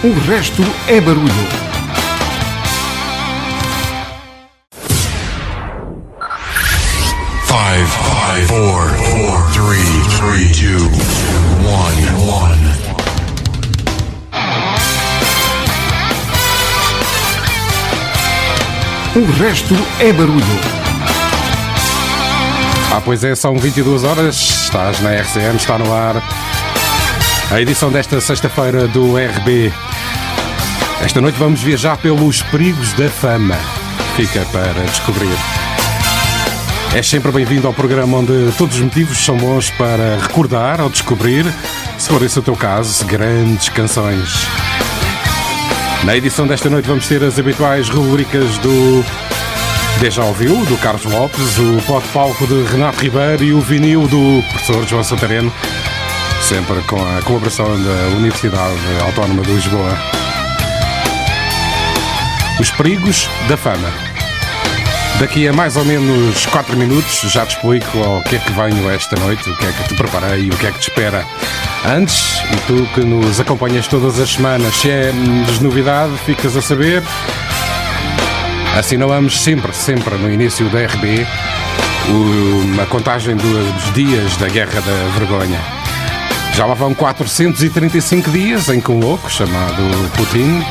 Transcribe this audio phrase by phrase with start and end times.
[0.00, 1.28] O resto é barulho.
[7.44, 9.82] Five, five, four, four, three,
[10.16, 10.84] three, two,
[11.66, 12.68] one, one.
[19.16, 20.44] O resto é barulho.
[22.92, 26.22] Ah, pois é, são 22 horas, estás na RCM, está no ar.
[27.50, 29.72] A edição desta sexta-feira do RB.
[31.00, 33.56] Esta noite vamos viajar pelos perigos da fama.
[34.16, 35.36] Fica para descobrir.
[36.94, 41.46] É sempre bem-vindo ao programa onde todos os motivos são bons para recordar ou descobrir,
[41.96, 44.34] se for esse o teu caso, grandes canções.
[46.02, 49.04] Na edição desta noite vamos ter as habituais rubricas do
[50.00, 54.42] Deja ouviu, do Carlos Lopes, o pote palco de Renato Ribeiro e o vinil do
[54.50, 55.52] professor João Santareno,
[56.42, 59.96] sempre com a colaboração da Universidade Autónoma de Lisboa.
[62.60, 63.88] Os perigos da fama.
[65.20, 68.90] Daqui a mais ou menos 4 minutos já te explico o que é que venho
[68.90, 71.24] esta noite, o que é que te preparei e o que é que te espera.
[71.86, 75.12] Antes, e tu que nos acompanhas todas as semanas, se é
[75.46, 77.02] desnovidade, ficas a saber.
[78.76, 81.26] Assinalamos sempre, sempre no início da RB
[82.80, 85.60] a contagem dos dias da Guerra da Vergonha.
[86.54, 89.82] Já lá vão 435 dias em que um louco chamado
[90.16, 90.64] Putin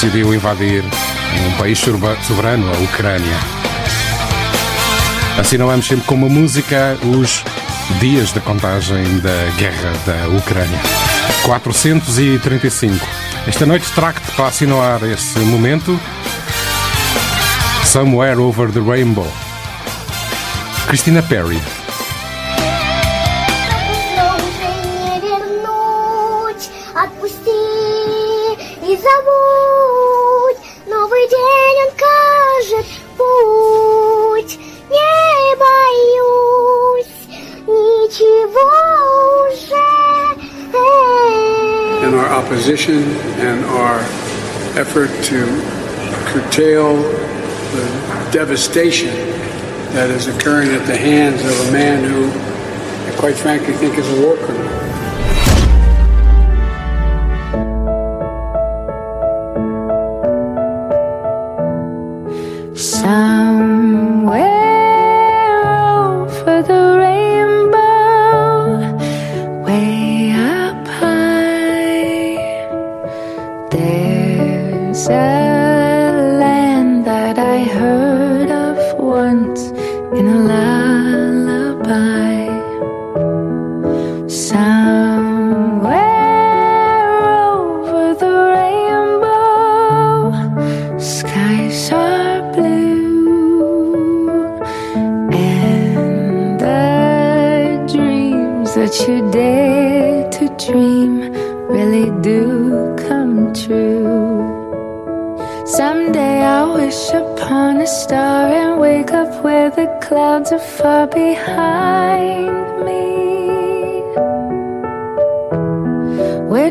[0.00, 3.36] decidiu invadir um país soberano, a Ucrânia.
[5.36, 7.42] Assinalamos sempre com uma música os
[7.98, 10.78] dias da contagem da guerra da Ucrânia.
[11.42, 13.04] 435.
[13.48, 15.98] Esta noite trago-te para assinalar esse momento
[17.84, 19.26] Somewhere Over the Rainbow.
[20.86, 21.60] Christina Perry.
[42.48, 43.02] Opposition
[43.44, 43.98] and our
[44.80, 45.44] effort to
[46.32, 49.14] curtail the devastation
[49.92, 52.30] that is occurring at the hands of a man who,
[53.06, 54.67] I quite frankly, think is a war criminal.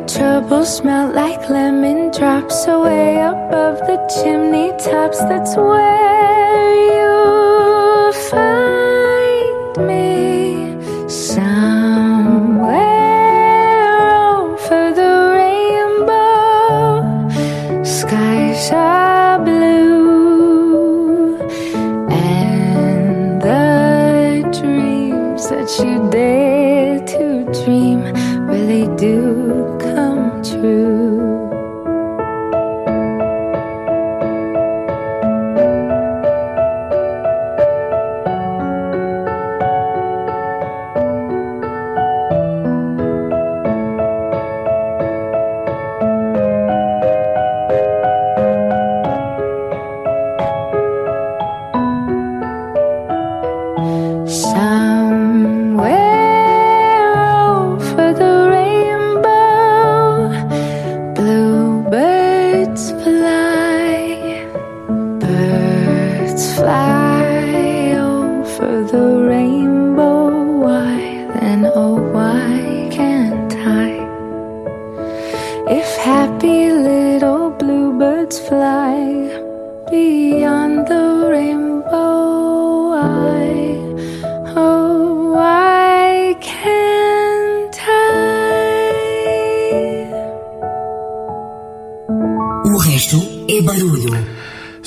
[0.08, 5.20] Where troubles melt like lemon drops away up above the chimney tops.
[5.20, 7.07] That's where you'll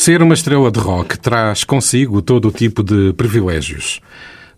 [0.00, 4.00] Ser uma estrela de rock traz consigo todo o tipo de privilégios: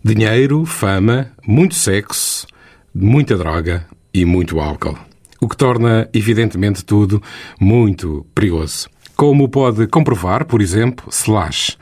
[0.01, 2.47] dinheiro, fama, muito sexo,
[2.95, 4.97] muita droga e muito álcool.
[5.41, 7.21] O que torna, evidentemente, tudo
[7.59, 8.87] muito perigoso.
[9.17, 11.77] Como pode comprovar, por exemplo, Slash.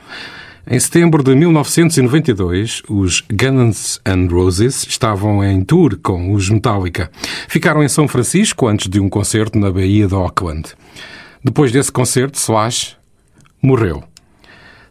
[0.66, 7.12] Em setembro de 1992, os Guns N' Roses estavam em tour com os Metallica.
[7.48, 10.70] Ficaram em São Francisco antes de um concerto na Baía de Auckland.
[11.44, 13.00] Depois desse concerto, Slash
[13.62, 14.04] morreu.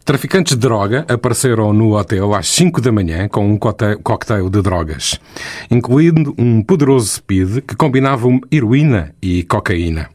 [0.03, 5.19] Traficantes de droga apareceram no hotel às 5 da manhã com um cocktail de drogas,
[5.69, 10.09] incluindo um poderoso speed que combinava heroína e cocaína.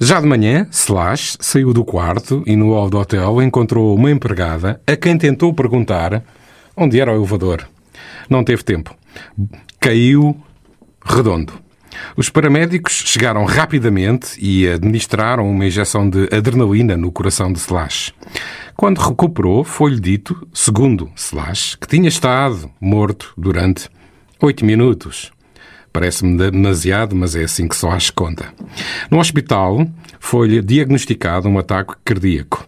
[0.00, 4.80] Já de manhã, Slash saiu do quarto e no hall do hotel encontrou uma empregada
[4.84, 6.22] a quem tentou perguntar
[6.76, 7.68] onde era o elevador.
[8.28, 8.94] Não teve tempo.
[9.78, 10.36] Caiu
[11.04, 11.52] redondo.
[12.16, 18.12] Os paramédicos chegaram rapidamente e administraram uma injeção de adrenalina no coração de Slash.
[18.76, 23.88] Quando recuperou, foi-lhe dito, segundo Slash, que tinha estado morto durante
[24.40, 25.32] oito minutos.
[25.92, 28.52] Parece-me demasiado, mas é assim que só as conta.
[29.10, 29.86] No hospital,
[30.18, 32.66] foi-lhe diagnosticado um ataque cardíaco.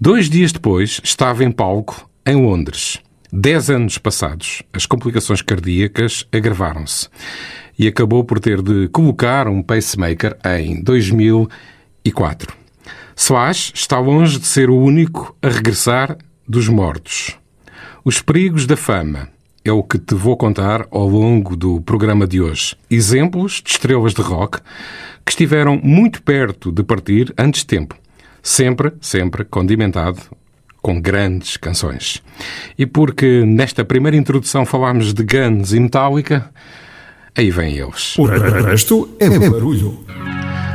[0.00, 3.00] Dois dias depois, estava em palco em Londres.
[3.32, 7.08] Dez anos passados, as complicações cardíacas agravaram-se
[7.78, 12.54] e acabou por ter de colocar um pacemaker em 2004.
[13.14, 16.16] Soares está longe de ser o único a regressar
[16.48, 17.38] dos mortos.
[18.04, 19.28] Os perigos da fama
[19.64, 22.76] é o que te vou contar ao longo do programa de hoje.
[22.90, 24.58] Exemplos de estrelas de rock
[25.24, 27.96] que estiveram muito perto de partir antes de tempo.
[28.42, 30.20] Sempre, sempre condimentado
[30.82, 32.20] com grandes canções.
[32.76, 36.50] E porque nesta primeira introdução falámos de Guns e Metallica,
[37.36, 38.16] aí vêm eles.
[38.18, 39.98] O resto é barulho.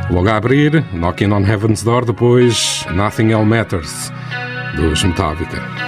[0.09, 4.11] Logo a abrir, Knocking on Heaven's Door, depois Nothing Else Matters,
[4.75, 5.86] dos Metallica.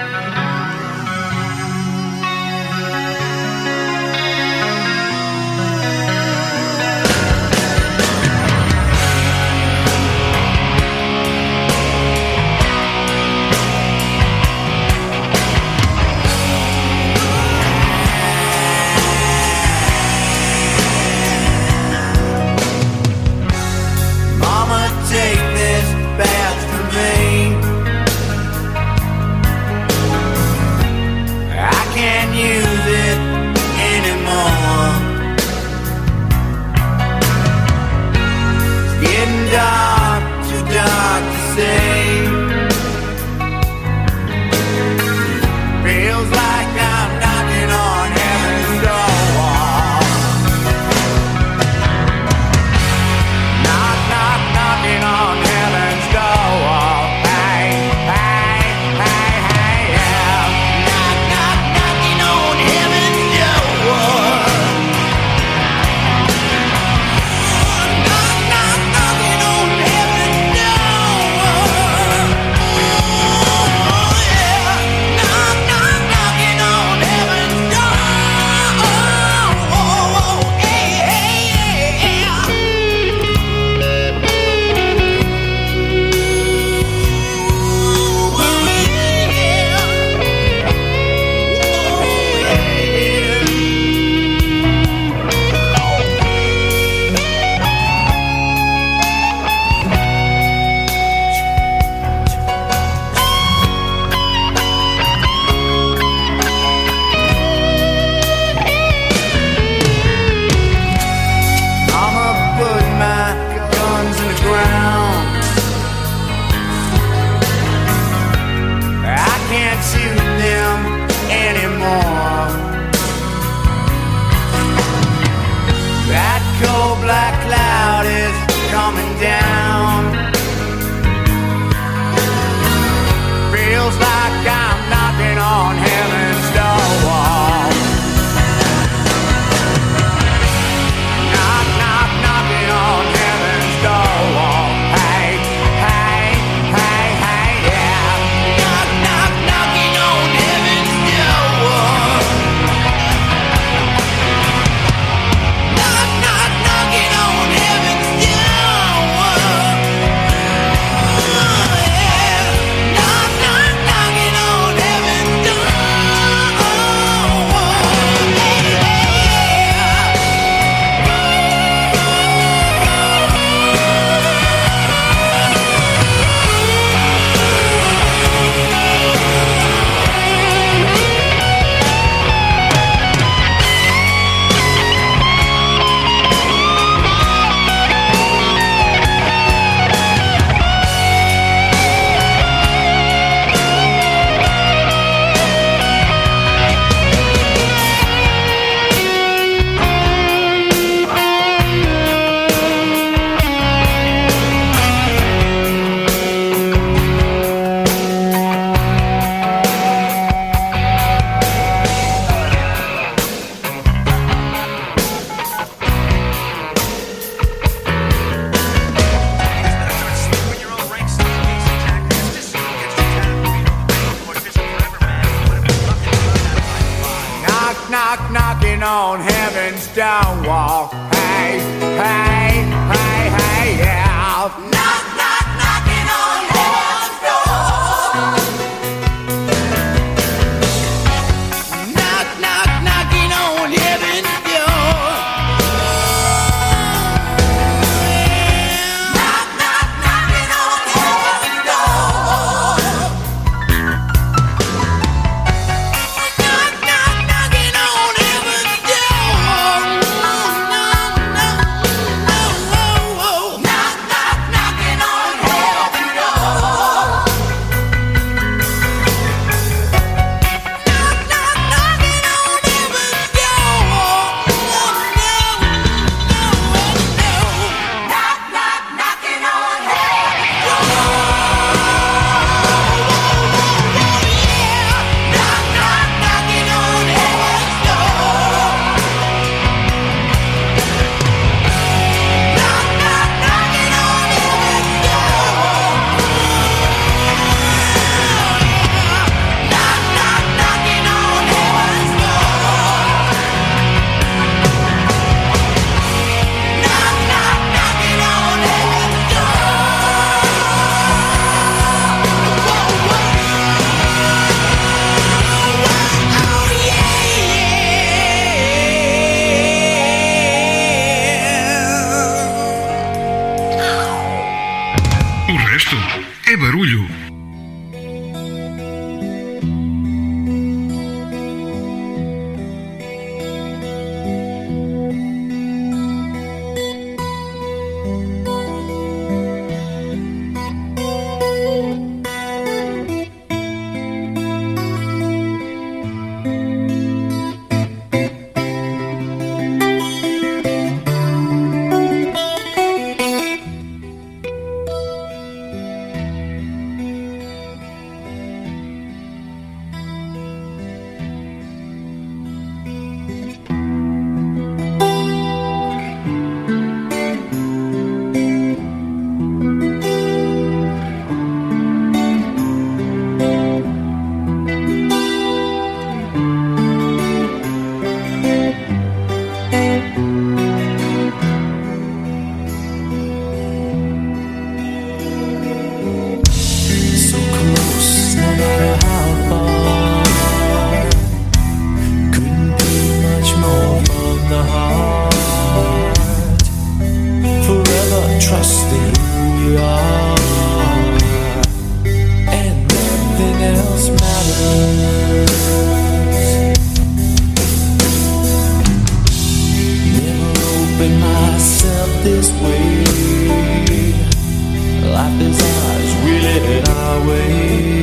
[417.28, 417.99] It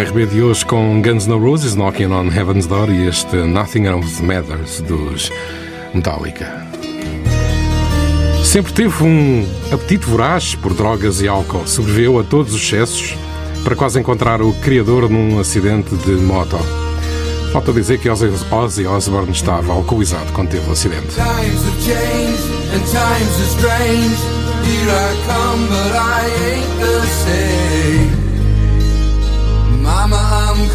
[0.00, 4.22] RB de hoje com Guns N' Roses, Knocking on Heaven's Door e este Nothing Else
[4.22, 5.30] Matters dos
[5.92, 6.66] Metallica.
[8.42, 11.66] Sempre teve um apetite voraz por drogas e álcool.
[11.66, 13.14] Sobreviveu a todos os excessos
[13.62, 16.58] para quase encontrar o criador num acidente de moto.
[17.52, 21.14] Falta dizer que Ozzy Osbourne estava alcoolizado quando teve o acidente.
[21.14, 21.60] Times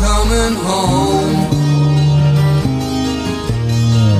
[0.03, 1.39] coming home.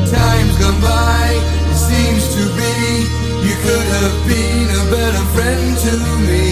[0.07, 1.23] Time's gone by,
[1.71, 2.75] it seems to be.
[3.47, 5.93] You could have been a better friend to
[6.27, 6.45] me.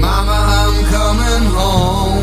[0.00, 2.21] Mama, I'm coming home.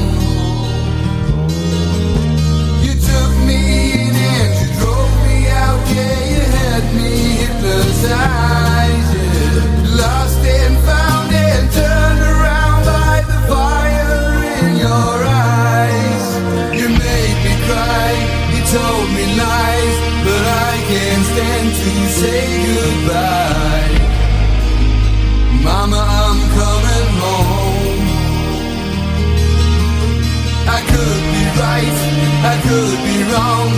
[32.70, 33.70] Could be wrong.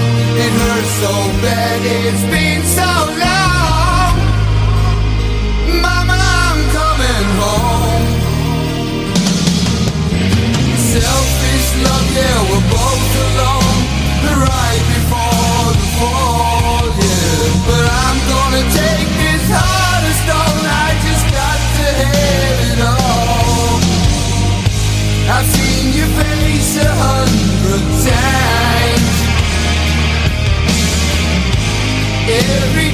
[0.44, 2.92] It hurts so bad, it's been so
[3.24, 4.14] long.
[5.86, 8.08] Mama, I'm coming home.
[10.92, 13.80] Selfish love, yeah, we're both alone.
[14.52, 17.64] Right before the fall, yeah.
[17.68, 20.64] But I'm gonna take this heart of stone.
[20.84, 23.80] I just got to have it all.
[25.32, 27.91] I've seen your face a hundred
[32.44, 32.91] Every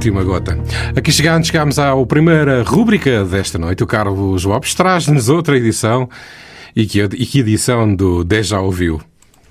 [0.00, 0.58] última gota.
[0.96, 3.84] Aqui chegando, chegamos à primeira rúbrica desta noite.
[3.84, 6.08] O Carlos Lopes traz-nos outra edição.
[6.74, 8.98] E que, e que edição do Deja Ouviu?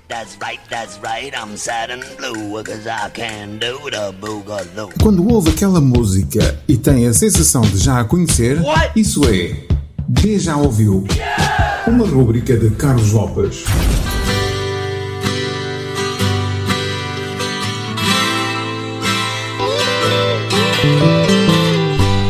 [0.08, 4.90] That's right, that's right, I'm sad and blue, cause I can do the boogaloo.
[5.00, 8.58] Quando ouve aquela música e tem a sensação de já a conhecer,
[8.96, 9.54] isso é
[10.08, 11.04] Deja Ouviu.
[11.86, 13.62] Uma rúbrica de Carlos Lopes.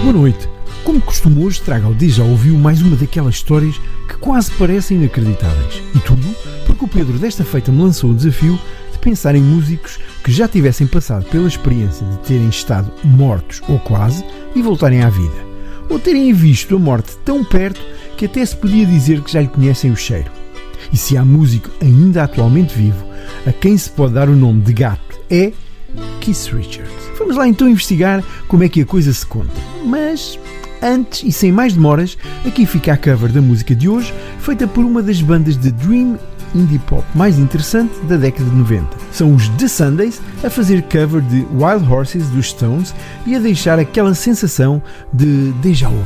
[0.03, 0.49] Boa noite.
[0.83, 5.81] Como costumo hoje, trago ao Deja Ouviu mais uma daquelas histórias que quase parecem inacreditáveis.
[5.95, 6.27] E tudo
[6.67, 8.59] porque o Pedro desta feita me lançou o desafio
[8.91, 13.79] de pensar em músicos que já tivessem passado pela experiência de terem estado mortos ou
[13.79, 14.25] quase
[14.57, 15.47] e voltarem à vida.
[15.89, 17.81] Ou terem visto a morte tão perto
[18.17, 20.31] que até se podia dizer que já lhe conhecem o cheiro.
[20.93, 23.07] E se há músico ainda atualmente vivo
[23.47, 25.53] a quem se pode dar o nome de gato é
[26.21, 26.90] Keith Richards.
[27.31, 29.53] Vamos lá então investigar como é que a coisa se conta.
[29.85, 30.37] Mas
[30.83, 34.85] antes e sem mais demoras, aqui fica a cover da música de hoje, feita por
[34.85, 36.19] uma das bandas de Dream
[36.53, 38.85] Indie Pop mais interessante da década de 90.
[39.13, 42.93] São os The Sundays a fazer cover de Wild Horses dos Stones
[43.25, 46.05] e a deixar aquela sensação de déjà vu.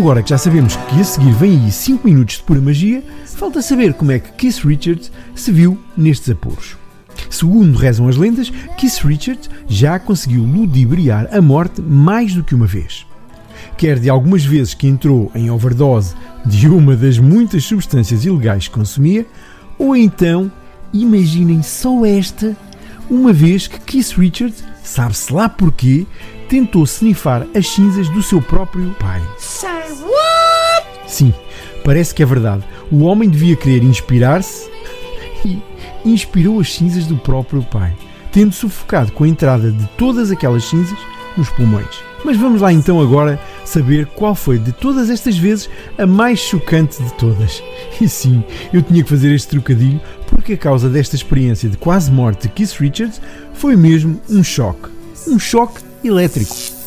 [0.00, 3.60] Agora que já sabemos que a seguir vem aí 5 minutos de pura magia, falta
[3.60, 6.78] saber como é que Keith Richards se viu nestes apuros.
[7.28, 12.66] Segundo rezam as lendas, Keith Richards já conseguiu ludibriar a morte mais do que uma
[12.66, 13.06] vez.
[13.76, 16.14] Quer de algumas vezes que entrou em overdose
[16.46, 19.26] de uma das muitas substâncias ilegais que consumia,
[19.78, 20.50] ou então,
[20.94, 22.56] imaginem só esta,
[23.10, 26.06] uma vez que Keith Richards, sabe-se lá porquê,
[26.48, 29.22] tentou snifar as cinzas do seu próprio pai.
[31.06, 31.34] Sim,
[31.84, 32.64] parece que é verdade.
[32.90, 34.70] O homem devia querer inspirar-se
[35.44, 35.62] e
[36.04, 37.96] inspirou as cinzas do próprio pai,
[38.32, 40.98] tendo sufocado com a entrada de todas aquelas cinzas
[41.36, 42.09] nos pulmões.
[42.24, 47.02] Mas vamos lá então agora saber qual foi de todas estas vezes a mais chocante
[47.02, 47.62] de todas.
[48.00, 52.10] E sim, eu tinha que fazer este trocadilho porque a causa desta experiência de quase
[52.10, 53.20] morte de Keith Richards
[53.54, 54.88] foi mesmo um choque.
[55.26, 56.79] Um choque elétrico.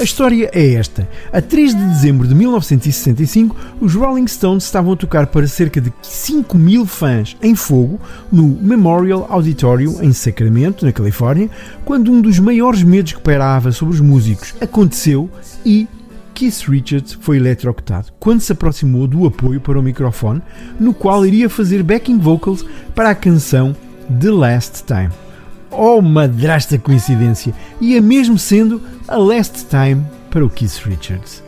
[0.00, 1.06] A história é esta.
[1.30, 5.92] A 3 de dezembro de 1965, os Rolling Stones estavam a tocar para cerca de
[6.00, 8.00] 5 mil fãs em fogo
[8.32, 11.50] no Memorial Auditorium em Sacramento, na Califórnia,
[11.84, 15.28] quando um dos maiores medos que pairava sobre os músicos aconteceu
[15.66, 15.86] e
[16.32, 20.40] Keith Richards foi eletrocutado quando se aproximou do apoio para o microfone,
[20.80, 23.76] no qual iria fazer backing vocals para a canção
[24.18, 25.29] The Last Time.
[25.70, 27.54] Oh, madrasta coincidência!
[27.80, 31.44] Ia mesmo sendo a last time para o Keith Richards.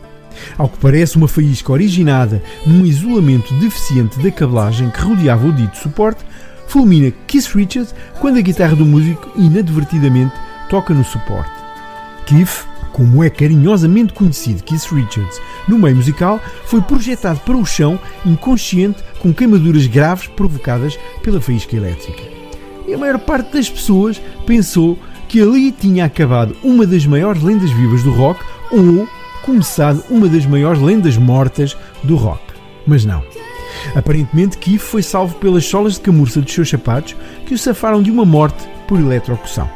[0.56, 5.76] Ao que parece, uma faísca originada num isolamento deficiente da cabelagem que rodeava o dito
[5.76, 6.24] suporte
[6.68, 10.32] fulmina Keith Richards quando a guitarra do músico inadvertidamente
[10.70, 11.52] toca no suporte.
[12.24, 17.98] Keith, como é carinhosamente conhecido Keith Richards no meio musical, foi projetado para o chão
[18.24, 22.31] inconsciente com queimaduras graves provocadas pela faísca elétrica
[22.94, 28.02] a maior parte das pessoas pensou que ali tinha acabado uma das maiores lendas vivas
[28.02, 29.08] do rock ou
[29.42, 32.42] começado uma das maiores lendas mortas do rock.
[32.86, 33.22] Mas não.
[33.94, 38.10] Aparentemente, Keith foi salvo pelas solas de camurça dos seus sapatos que o safaram de
[38.10, 39.68] uma morte por eletrocução.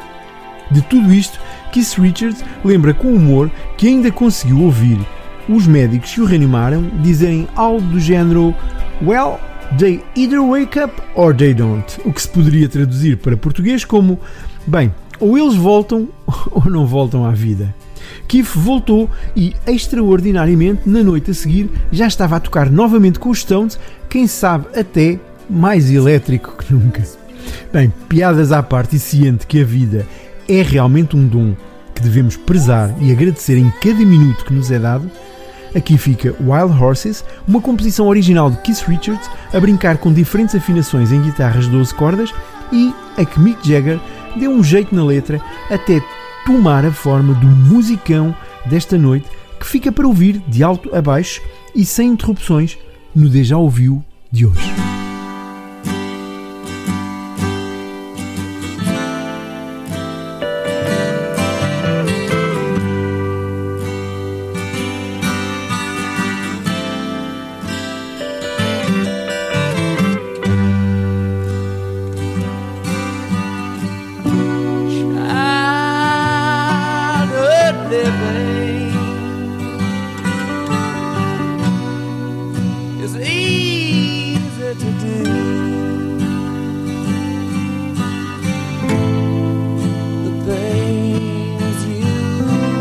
[0.71, 1.39] De tudo isto,
[1.71, 4.99] Keith Richards lembra com humor que ainda conseguiu ouvir
[5.47, 8.53] os médicos que o reanimaram dizerem algo do género
[9.01, 9.39] Well,
[9.77, 11.85] They either wake up or they don't.
[12.05, 14.19] O que se poderia traduzir para português como:
[14.65, 16.07] bem, ou eles voltam
[16.51, 17.75] ou não voltam à vida.
[18.27, 23.39] Keith voltou e, extraordinariamente, na noite a seguir, já estava a tocar novamente com os
[23.39, 27.03] Stones, quem sabe até mais elétrico que nunca.
[27.71, 30.05] Bem, piadas à parte e ciente que a vida
[30.47, 31.55] é realmente um dom
[31.93, 35.09] que devemos prezar e agradecer em cada minuto que nos é dado,
[35.77, 41.11] Aqui fica Wild Horses, uma composição original de Keith Richards, a brincar com diferentes afinações
[41.11, 42.33] em guitarras de 12 cordas
[42.73, 43.99] e a que Mick Jagger
[44.35, 46.01] deu um jeito na letra até
[46.47, 48.35] tomar a forma do musicão
[48.65, 49.27] desta noite
[49.59, 51.43] que fica para ouvir de alto a baixo
[51.75, 52.75] e sem interrupções
[53.15, 54.73] no Deja Ouviu de hoje.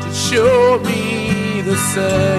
[0.03, 2.34] To show me the sun.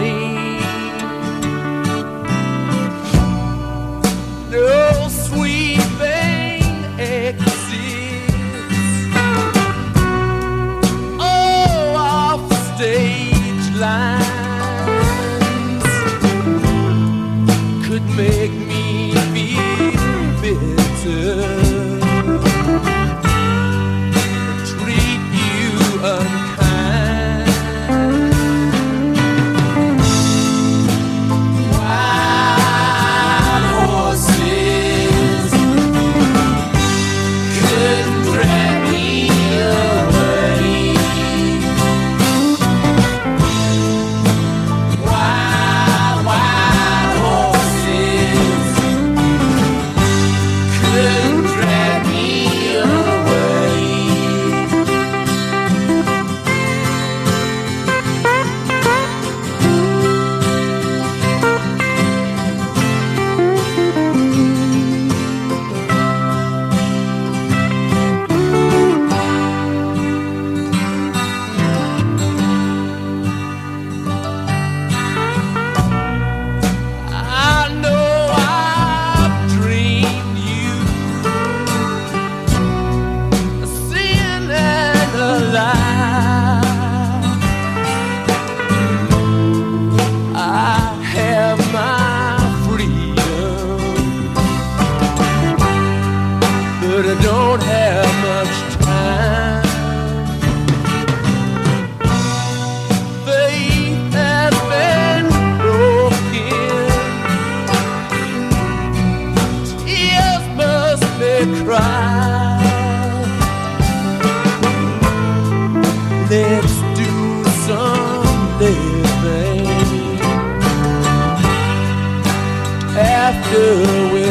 [123.26, 124.25] laughter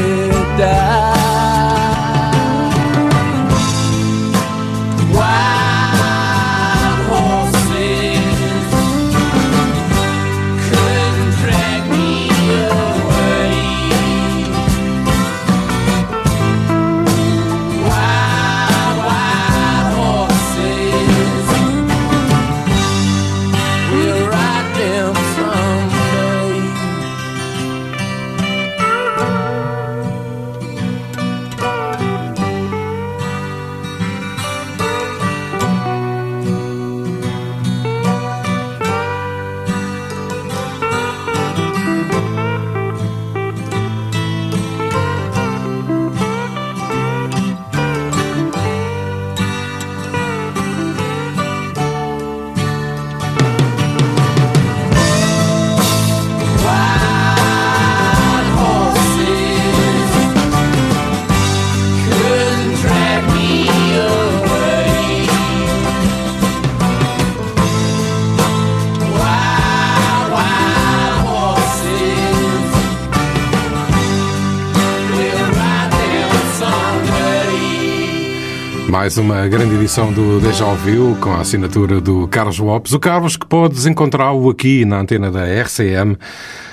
[79.15, 82.93] mais uma grande edição do Deja Ouviu com a assinatura do Carlos Lopes.
[82.93, 86.17] O Carlos que podes encontrá-lo aqui na antena da RCM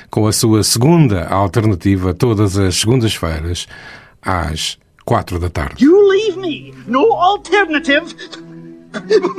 [0.09, 3.67] com a sua segunda alternativa todas as segundas-feiras
[4.21, 5.83] às quatro da tarde.
[5.83, 8.15] You leave me no alternative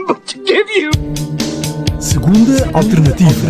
[0.07, 0.91] but to give you.
[1.99, 3.49] Segunda Alternativa.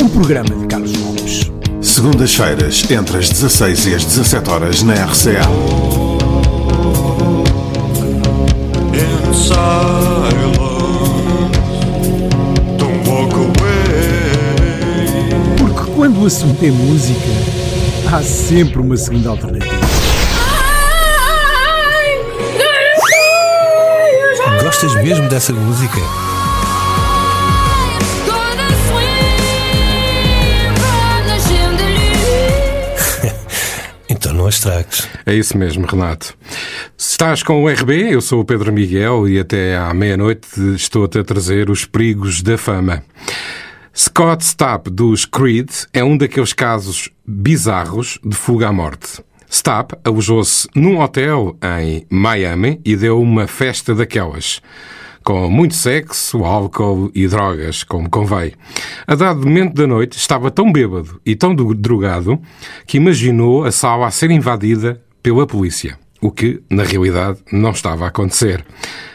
[0.00, 1.50] Um programa de Carlos Lopes.
[1.80, 6.07] Segundas-feiras, entre as 16 e as 17 horas na RCA.
[15.58, 17.20] Porque quando o assunto é música,
[18.12, 19.88] há sempre uma segunda alternativa.
[24.62, 25.98] Gostas mesmo dessa música?
[34.10, 35.08] Então não a estragues.
[35.24, 36.34] É isso mesmo, Renato.
[37.20, 41.24] Estás com o RB, eu sou o Pedro Miguel e até à meia-noite estou-te a
[41.24, 43.02] trazer os perigos da fama.
[43.92, 49.20] Scott Stapp dos Creed é um daqueles casos bizarros de fuga à morte.
[49.50, 54.62] Stapp alojou-se num hotel em Miami e deu uma festa daquelas.
[55.24, 58.52] Com muito sexo, álcool e drogas, como convém.
[59.08, 62.40] A dado momento da noite estava tão bêbado e tão drogado
[62.86, 65.98] que imaginou a sala a ser invadida pela polícia.
[66.20, 68.64] O que, na realidade, não estava a acontecer.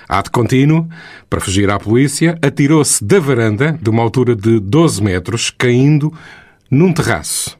[0.08, 0.88] Ato contínuo,
[1.30, 6.14] para fugir à polícia, atirou-se da varanda, de uma altura de 12 metros, caindo
[6.70, 7.58] num terraço.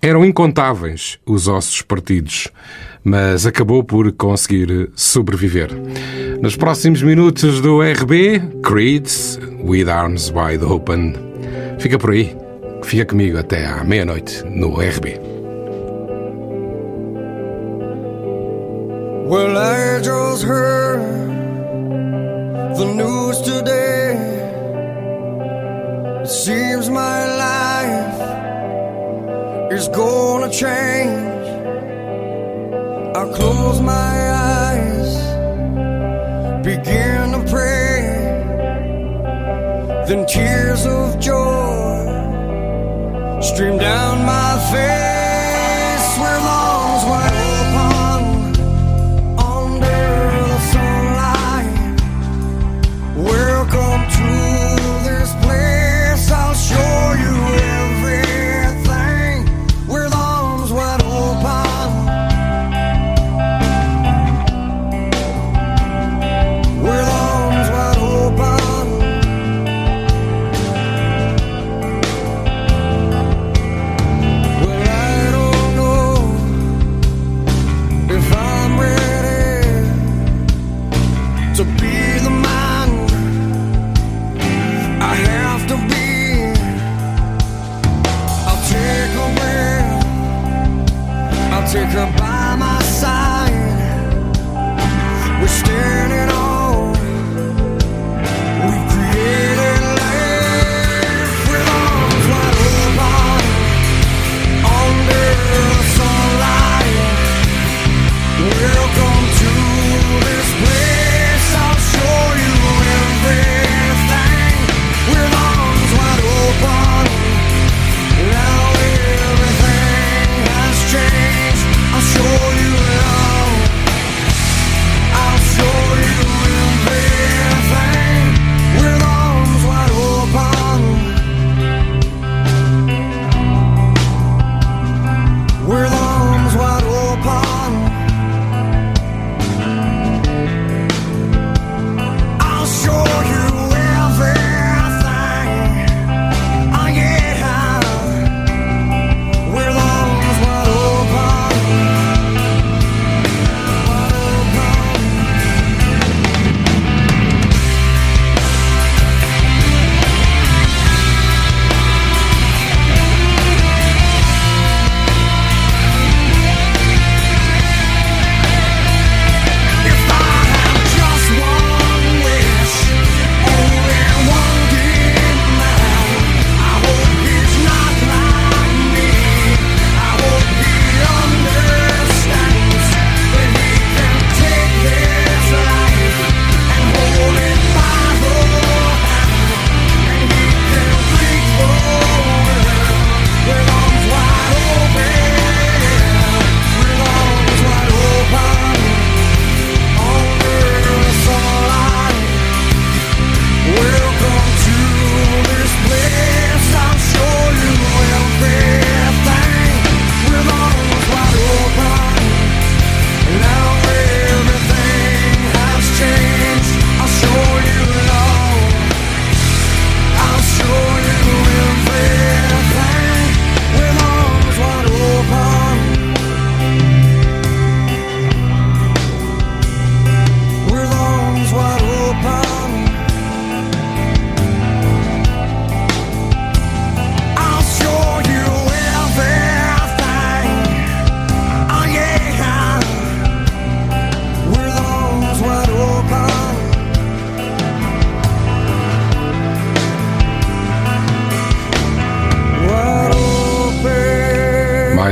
[0.00, 2.48] Eram incontáveis os ossos partidos,
[3.02, 5.70] mas acabou por conseguir sobreviver.
[6.40, 9.08] Nos próximos minutos do RB, Creed,
[9.64, 11.14] With Arms Wide Open.
[11.80, 12.36] Fica por aí,
[12.84, 15.37] fica comigo até à meia-noite no RB.
[19.28, 21.00] Well, I just heard
[22.78, 24.16] the news today.
[26.22, 28.20] It seems my life
[29.70, 31.46] is gonna change.
[33.14, 34.16] I close my
[34.56, 35.12] eyes,
[36.64, 38.00] begin to pray.
[40.08, 42.06] Then tears of joy
[43.42, 45.07] stream down my face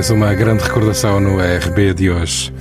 [0.07, 2.55] Mais uma grande recordação no RB de hoje.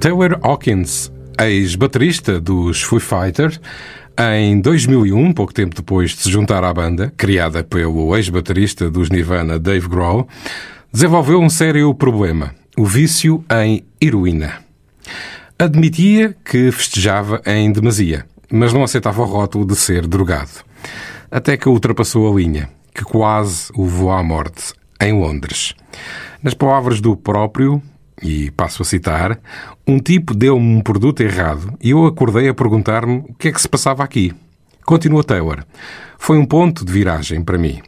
[0.00, 3.60] Taylor Hawkins, ex-baterista dos Foo Fighters,
[4.18, 9.58] em 2001, pouco tempo depois de se juntar à banda, criada pelo ex-baterista dos Nirvana
[9.58, 10.26] Dave Grohl,
[10.90, 14.54] desenvolveu um sério problema: o vício em heroína.
[15.58, 20.64] Admitia que festejava em demasia, mas não aceitava o rótulo de ser drogado.
[21.30, 25.74] Até que ultrapassou a linha, que quase o levou à morte, em Londres.
[26.42, 27.82] Nas palavras do próprio,
[28.22, 29.38] e passo a citar,
[29.86, 33.60] um tipo deu-me um produto errado e eu acordei a perguntar-me o que é que
[33.60, 34.34] se passava aqui.
[34.84, 35.64] Continua Taylor.
[36.18, 37.80] Foi um ponto de viragem para mim.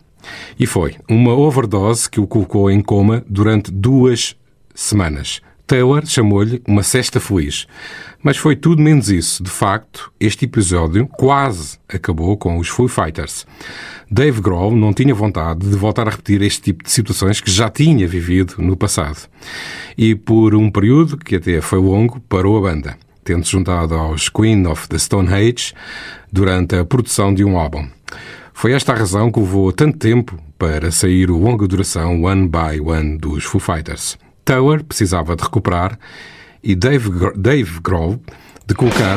[0.58, 4.36] E foi uma overdose que o colocou em coma durante duas
[4.74, 5.40] semanas.
[5.66, 7.66] Taylor chamou-lhe uma cesta feliz.
[8.22, 9.42] Mas foi tudo menos isso.
[9.42, 13.46] De facto, este episódio quase acabou com os Foo Fighters.
[14.10, 17.70] Dave Grohl não tinha vontade de voltar a repetir este tipo de situações que já
[17.70, 19.26] tinha vivido no passado.
[19.96, 24.66] E por um período, que até foi longo, parou a banda, tendo-se juntado aos Queen
[24.66, 25.72] of the Stone Age
[26.30, 27.88] durante a produção de um álbum.
[28.52, 32.78] Foi esta a razão que levou tanto tempo para sair o longa duração One by
[32.78, 34.18] One dos Foo Fighters.
[34.44, 35.98] Taylor precisava de recuperar
[36.62, 38.20] e Dave, Dave Grohl
[38.66, 39.16] de colocar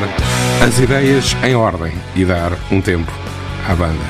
[0.66, 3.12] as ideias em ordem e dar um tempo
[3.68, 4.04] à banda.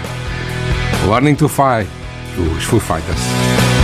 [1.08, 1.88] Learning to Fly,
[2.38, 3.83] dos Foo Fighters.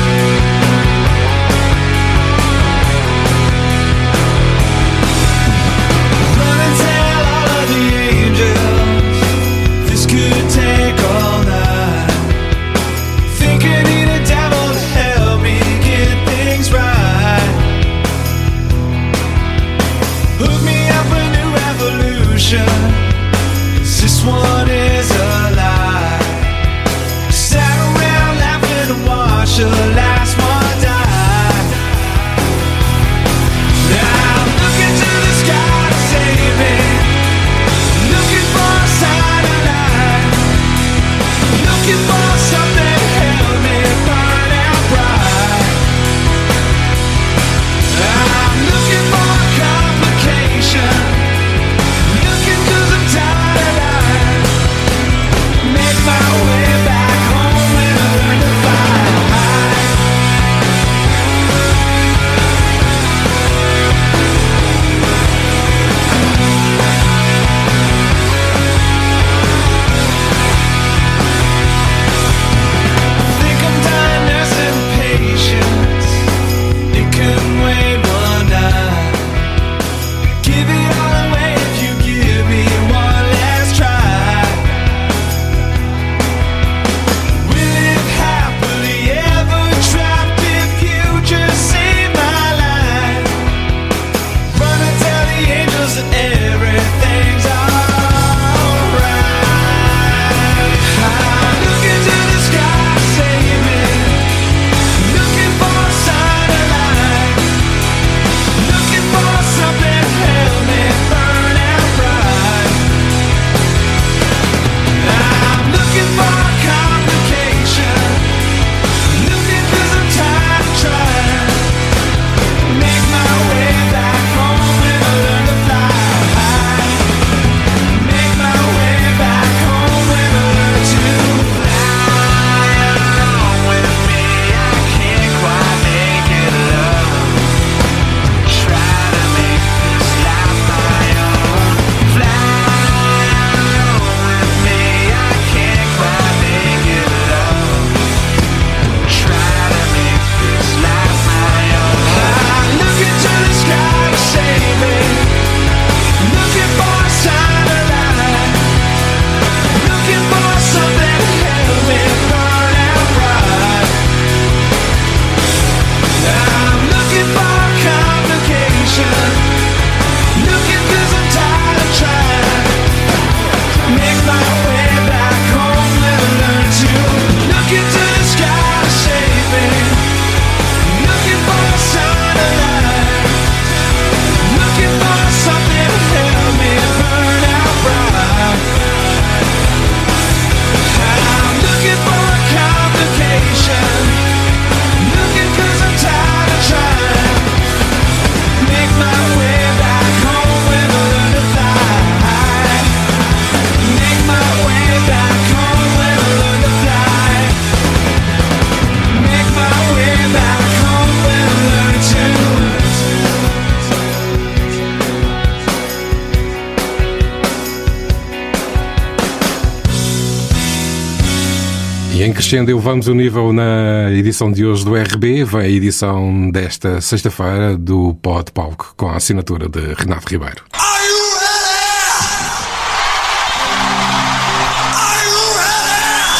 [222.59, 226.51] E em crescendo elevamos o nível na edição de hoje do RB, vem a edição
[226.51, 230.61] desta sexta-feira do Pod Palco, com a assinatura de Renato Ribeiro.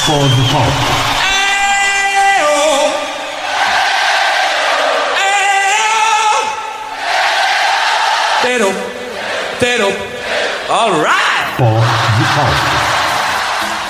[0.06, 0.72] Pod Palco.
[8.42, 8.74] Tero,
[9.60, 9.94] Tero,
[10.70, 11.20] alright!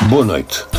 [0.10, 0.79] Boa noite.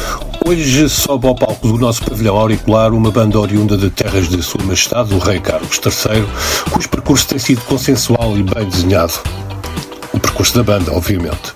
[0.50, 4.60] Hoje sobe ao palco do nosso pavilhão auricular uma banda oriunda de terras de Sua
[4.64, 6.26] Majestade, o Rei Carlos III,
[6.72, 9.12] cujo percurso tem sido consensual e bem desenhado.
[10.12, 11.54] O percurso da banda, obviamente.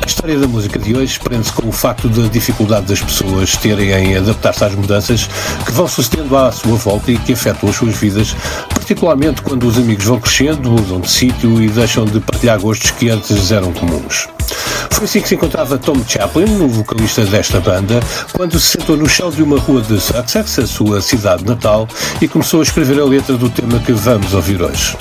[0.00, 3.90] A história da música de hoje prende-se com o facto da dificuldade das pessoas terem
[3.90, 5.28] em adaptar-se às mudanças
[5.64, 8.36] que vão sucedendo à sua volta e que afetam as suas vidas,
[8.68, 13.10] particularmente quando os amigos vão crescendo, mudam de sítio e deixam de partilhar gostos que
[13.10, 14.28] antes eram comuns.
[14.96, 18.00] Foi assim que se encontrava Tom Chaplin, o vocalista desta banda,
[18.32, 21.86] quando se sentou no chão de uma rua de Sussex, a sua cidade natal,
[22.18, 24.96] e começou a escrever a letra do tema que vamos ouvir hoje.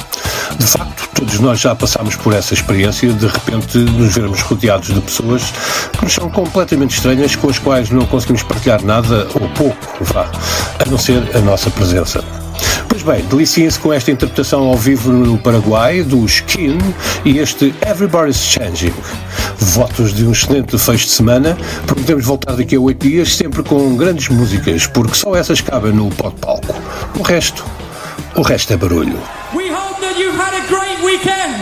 [0.59, 4.99] De facto, todos nós já passámos por essa experiência de repente nos vermos rodeados de
[4.99, 5.53] pessoas
[5.97, 10.29] que nos são completamente estranhas, com as quais não conseguimos partilhar nada ou pouco, vá,
[10.77, 12.21] a não ser a nossa presença.
[12.87, 16.77] Pois bem, deliciem-se com esta interpretação ao vivo no Paraguai do Skin
[17.25, 18.93] e este Everybody's Changing.
[19.57, 21.57] Votos de um excelente fecho de semana.
[21.85, 26.09] Prometemos voltar daqui a oito dias, sempre com grandes músicas, porque só essas cabem no
[26.11, 26.73] pod palco.
[27.19, 27.65] O resto,
[28.35, 29.19] o resto é barulho.
[29.53, 31.55] We hope that you've had a great weekend.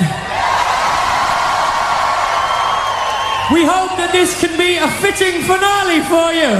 [3.52, 6.58] We hope that this can be a fitting finale for you.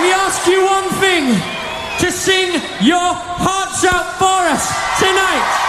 [0.00, 1.55] We ask you one thing
[2.00, 4.64] to sing your hearts out for us
[4.98, 5.65] tonight.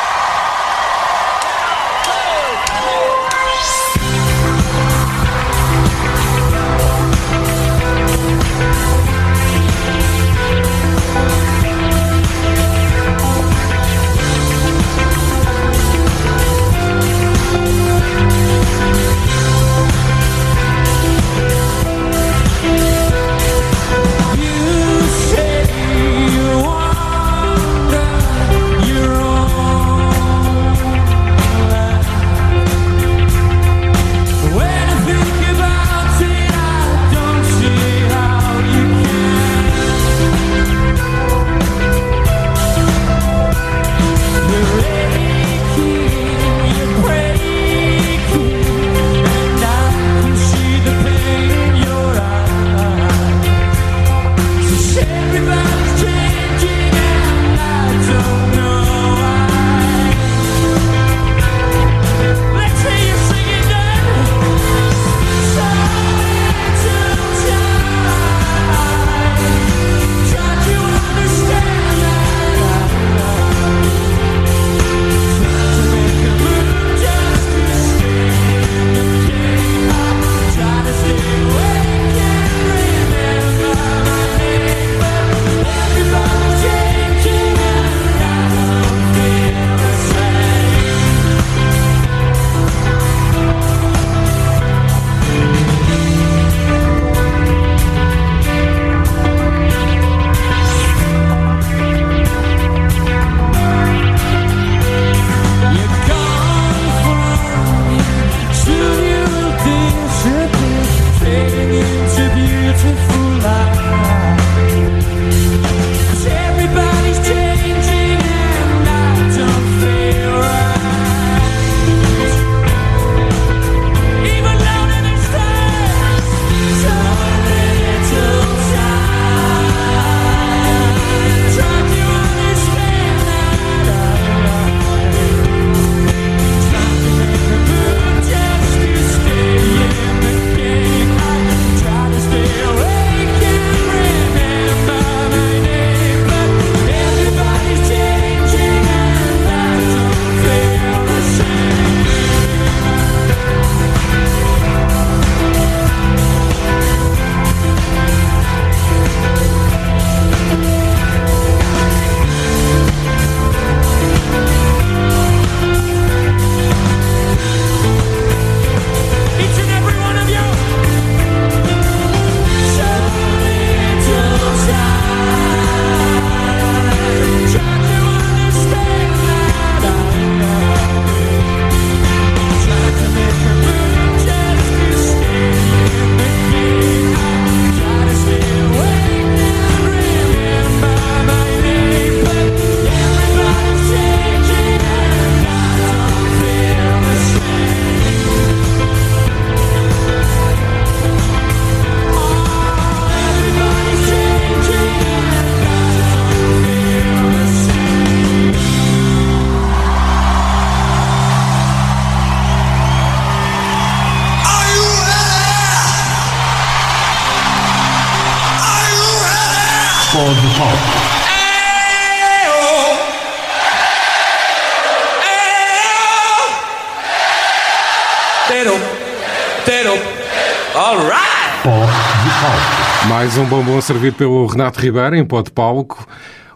[231.67, 232.07] Alright!
[232.23, 233.07] Pode palco.
[233.07, 236.07] Mais um bombom servido pelo Renato Ribeiro em pó de palco.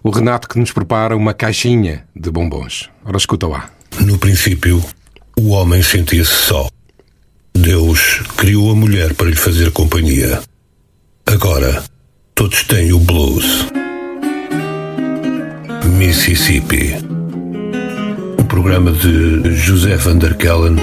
[0.04, 2.90] O Renato que nos prepara uma caixinha de bombons.
[3.06, 3.70] Ora, escuta lá.
[4.00, 4.84] No princípio,
[5.38, 6.68] o homem sentia-se só.
[7.54, 10.42] Deus criou a mulher para lhe fazer companhia.
[11.26, 11.84] Agora,
[12.34, 13.68] todos têm o blues.
[15.98, 16.96] Mississippi.
[18.40, 20.78] Um programa de José Van der Kellen,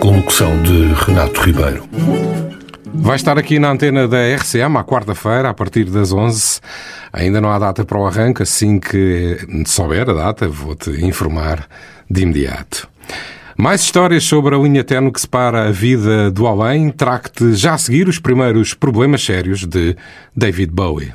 [0.00, 1.88] com locução de Renato Ribeiro.
[2.92, 6.60] Vai estar aqui na antena da RCM à quarta-feira, a partir das 11.
[7.12, 11.66] Ainda não há data para o arranque, assim que souber a data, vou-te informar
[12.10, 12.88] de imediato.
[13.56, 16.90] Mais histórias sobre a linha terno que separa a vida do além.
[16.90, 19.96] Trago-te já a seguir os primeiros problemas sérios de
[20.34, 21.12] David Bowie.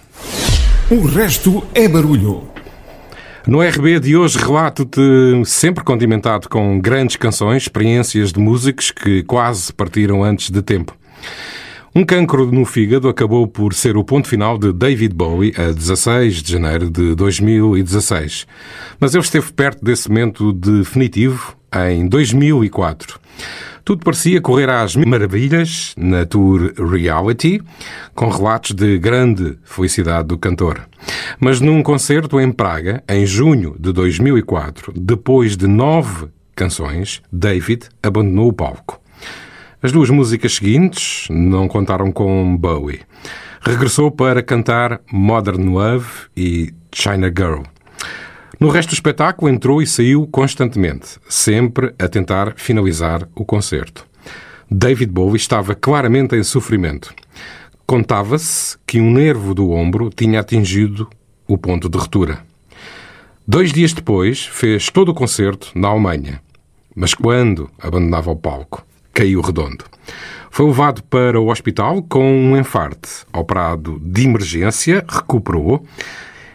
[0.89, 2.47] O resto é barulho.
[3.47, 5.01] No RB de hoje relato-te
[5.45, 10.95] sempre condimentado com grandes canções, experiências de músicos que quase partiram antes de tempo.
[11.97, 16.43] Um cancro no fígado acabou por ser o ponto final de David Bowie a 16
[16.43, 18.45] de janeiro de 2016.
[18.99, 23.17] Mas ele esteve perto desse momento definitivo em 2004.
[23.85, 27.61] Tudo parecia correr às maravilhas na tour Reality,
[28.13, 30.81] com relatos de grande felicidade do cantor.
[31.39, 38.49] Mas num concerto em Praga, em junho de 2004, depois de nove canções, David abandonou
[38.49, 39.04] o palco.
[39.85, 43.01] As duas músicas seguintes não contaram com Bowie.
[43.61, 47.61] Regressou para cantar Modern Love e China Girl.
[48.59, 54.07] No resto do espetáculo entrou e saiu constantemente, sempre a tentar finalizar o concerto.
[54.71, 57.13] David Bowie estava claramente em sofrimento.
[57.85, 61.07] Contava-se que um nervo do ombro tinha atingido
[61.47, 62.39] o ponto de ruptura.
[63.47, 66.41] Dois dias depois, fez todo o concerto na Alemanha.
[66.95, 68.83] Mas quando abandonava o palco,
[69.15, 69.85] caiu redondo.
[70.51, 73.09] Foi levado para o hospital com um enfarte.
[73.33, 75.85] Operado de emergência, recuperou.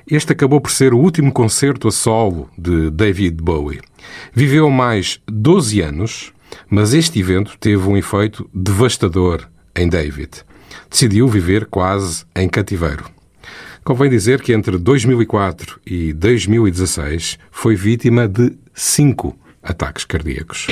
[0.07, 3.81] Este acabou por ser o último concerto a solo de David Bowie.
[4.33, 6.33] Viveu mais 12 anos,
[6.69, 10.45] mas este evento teve um efeito devastador em David.
[10.91, 13.05] Decidiu viver quase em cativeiro.
[13.83, 20.67] Convém dizer que entre 2004 e 2016 foi vítima de cinco ataques cardíacos.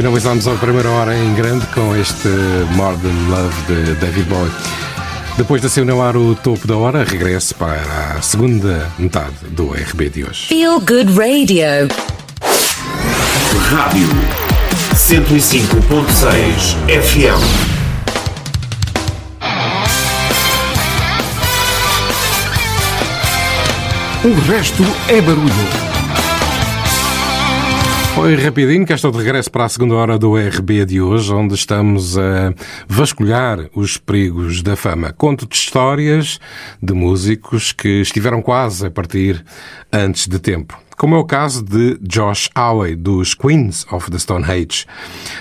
[0.00, 2.26] Finalizamos a primeira hora em grande com este
[2.74, 4.50] Modern Love de David Bowie.
[5.36, 10.24] Depois de assinalar o topo da hora, regresso para a segunda metade do RB de
[10.24, 10.46] hoje.
[10.46, 11.86] Feel Good Radio.
[13.68, 14.08] Rádio
[14.94, 17.44] 105.6 FM.
[24.24, 25.89] O resto é barulho.
[28.14, 31.54] Foi rapidinho que estou de regresso para a segunda hora do RB de hoje, onde
[31.54, 32.52] estamos a
[32.86, 35.12] vasculhar os perigos da fama.
[35.12, 36.38] Conto de histórias
[36.82, 39.42] de músicos que estiveram quase a partir
[39.92, 40.78] antes de tempo.
[40.98, 44.84] Como é o caso de Josh Howe, dos Queens of the Stone Age.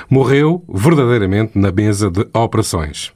[0.09, 3.11] Morreu verdadeiramente na mesa de operações.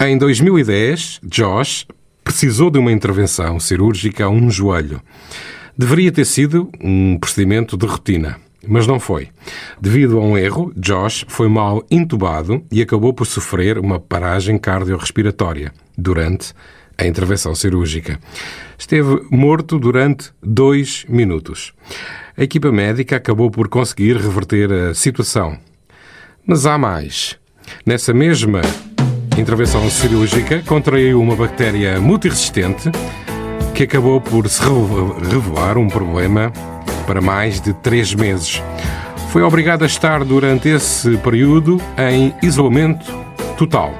[0.00, 1.86] Em 2010, Josh
[2.24, 5.00] precisou de uma intervenção cirúrgica a um joelho.
[5.78, 8.36] Deveria ter sido um procedimento de rotina,
[8.66, 9.28] mas não foi.
[9.80, 15.72] Devido a um erro, Josh foi mal intubado e acabou por sofrer uma paragem cardiorrespiratória
[15.96, 16.52] durante
[16.98, 18.18] a intervenção cirúrgica.
[18.78, 21.72] Esteve morto durante dois minutos.
[22.36, 25.58] A equipa médica acabou por conseguir reverter a situação.
[26.46, 27.38] Mas há mais.
[27.84, 28.60] Nessa mesma
[29.38, 32.90] intervenção cirúrgica, contraiu uma bactéria multiresistente
[33.74, 36.52] que acabou por se revelar um problema
[37.06, 38.62] para mais de três meses.
[39.30, 43.12] Foi obrigado a estar durante esse período em isolamento
[43.56, 43.94] total,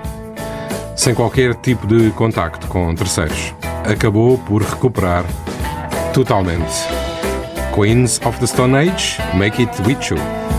[0.97, 3.55] sem qualquer tipo de contacto com terceiros.
[3.85, 5.25] Acabou por recuperar
[6.13, 6.75] totalmente.
[7.75, 10.56] Queens of the Stone Age, Make It With You.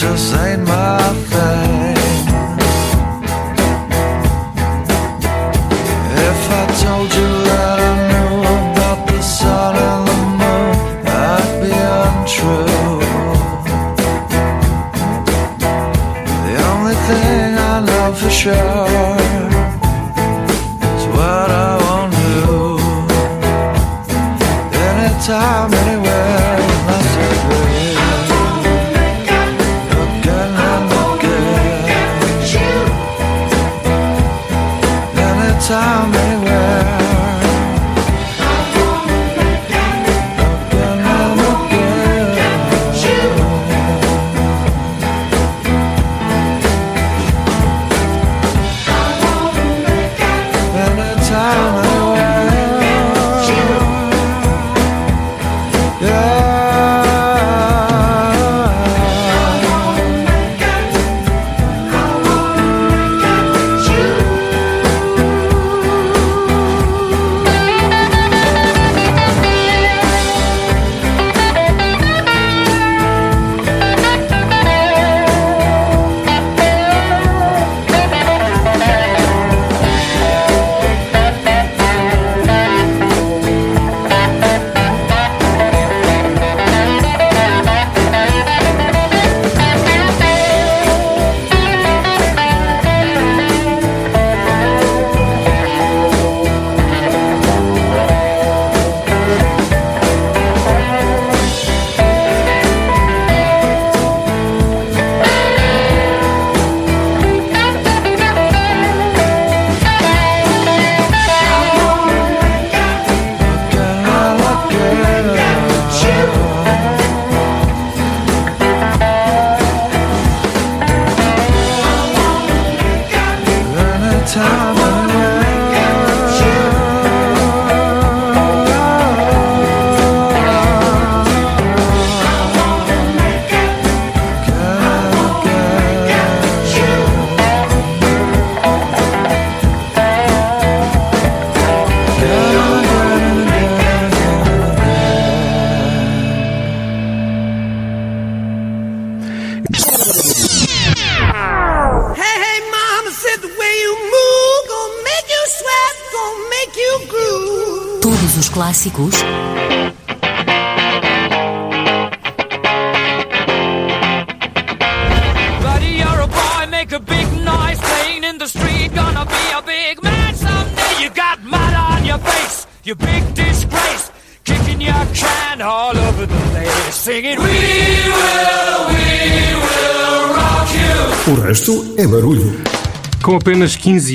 [0.00, 0.45] Just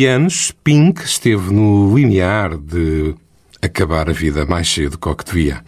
[0.01, 3.13] 15 anos, Pink esteve no limiar de
[3.61, 5.63] acabar a vida mais cedo que o que devia.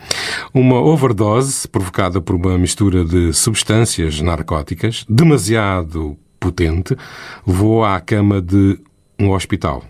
[0.52, 6.98] Uma overdose provocada por uma mistura de substâncias narcóticas demasiado potente
[7.46, 8.80] levou à cama de
[9.20, 9.84] um hospital.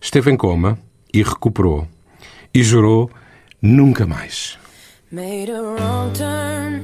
[0.00, 0.78] Esteve em coma
[1.12, 1.88] e recuperou
[2.54, 3.10] e jurou
[3.60, 4.56] nunca mais.
[5.10, 6.82] Made a wrong turn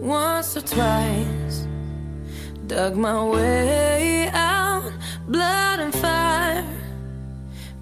[0.00, 1.68] once or twice.
[2.66, 4.90] Dug my way out,
[5.28, 5.75] blood.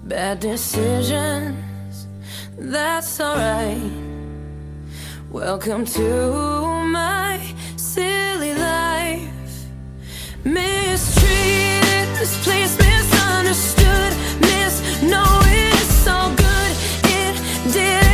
[0.05, 2.05] Bad decisions,
[2.59, 3.81] that's alright.
[5.31, 7.41] Welcome to my
[7.75, 9.31] silly life.
[10.43, 14.13] Mistreated, this place misunderstood.
[14.41, 16.77] Miss, no, it's all good.
[17.05, 18.04] It didn't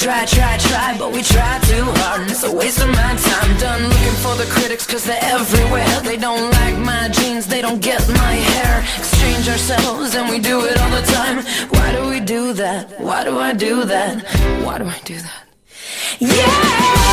[0.00, 3.50] try, try, try, but we try too hard, and it's a waste of my time.
[3.58, 6.00] Done looking for the critics, cause they're everywhere.
[6.00, 8.80] They don't like my jeans, they don't get my hair.
[8.96, 11.44] Exchange ourselves, and we do it all the time.
[11.68, 12.98] Why do we do that?
[12.98, 14.24] Why do I do that?
[14.64, 15.44] Why do I do that?
[16.22, 17.09] O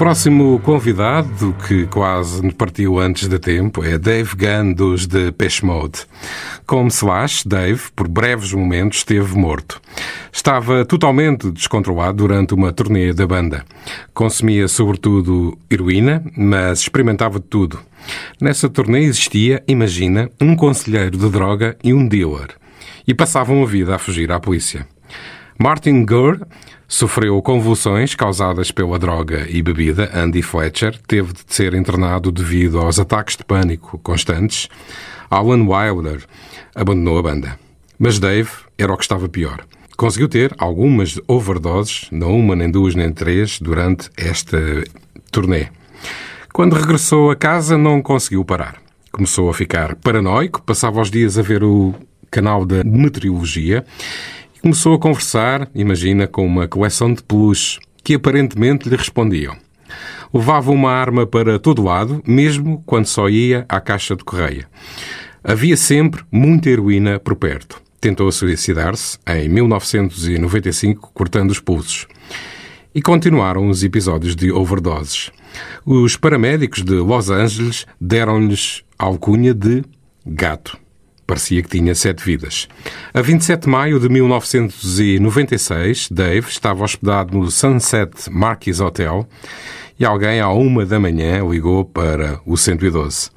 [0.00, 6.06] próximo convidado, que quase partiu antes de tempo, é Dave Gunn dos Pesh Mode.
[6.66, 9.78] como Slash, Dave, por breves momentos, esteve morto.
[10.32, 13.62] Estava totalmente descontrolado durante uma turnê da banda.
[14.14, 17.78] Consumia sobretudo heroína, mas experimentava de tudo.
[18.40, 22.54] Nessa turnê existia, imagina, um conselheiro de droga e um dealer.
[23.06, 24.88] E passavam a vida a fugir à polícia.
[25.58, 26.40] Martin Gore
[26.90, 30.10] sofreu convulsões causadas pela droga e bebida.
[30.12, 34.68] Andy Fletcher teve de ser internado devido aos ataques de pânico constantes.
[35.30, 36.24] Alan Wilder
[36.74, 37.58] abandonou a banda.
[37.96, 39.64] Mas Dave era o que estava pior.
[39.96, 44.58] Conseguiu ter algumas overdoses, não uma, nem duas, nem três, durante esta
[45.30, 45.68] turnê.
[46.52, 48.76] Quando regressou a casa, não conseguiu parar.
[49.12, 51.94] Começou a ficar paranoico, passava os dias a ver o
[52.30, 53.84] canal da meteorologia
[54.60, 59.56] começou a conversar, imagina, com uma coleção de peluches que aparentemente lhe respondiam.
[60.32, 64.68] Levava uma arma para todo lado, mesmo quando só ia à caixa de correia.
[65.42, 67.80] Havia sempre muita heroína por perto.
[68.00, 72.06] Tentou suicidar-se em 1995, cortando os pulsos.
[72.94, 75.30] E continuaram os episódios de overdoses.
[75.84, 79.82] Os paramédicos de Los Angeles deram-lhes a alcunha de
[80.24, 80.78] gato.
[81.30, 82.66] Parecia que tinha sete vidas.
[83.14, 89.24] A 27 de maio de 1996, Dave estava hospedado no Sunset Marquis Hotel
[89.96, 93.30] e alguém, à uma da manhã, ligou para o 112.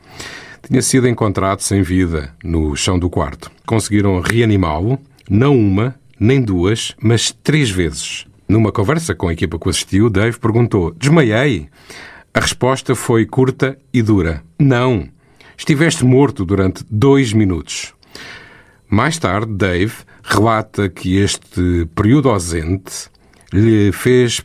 [0.67, 3.51] Tinha sido encontrado sem vida no chão do quarto.
[3.63, 4.97] Conseguiram reanimá-lo,
[5.29, 8.25] não uma, nem duas, mas três vezes.
[8.49, 11.69] Numa conversa com a equipa que assistiu, Dave perguntou: Desmaiei?
[12.33, 15.13] A resposta foi curta e dura: Não.
[15.57, 17.93] Estiveste morto durante dois minutos.
[18.89, 19.93] Mais tarde, Dave
[20.23, 23.09] relata que este período ausente
[23.51, 24.41] lhe fez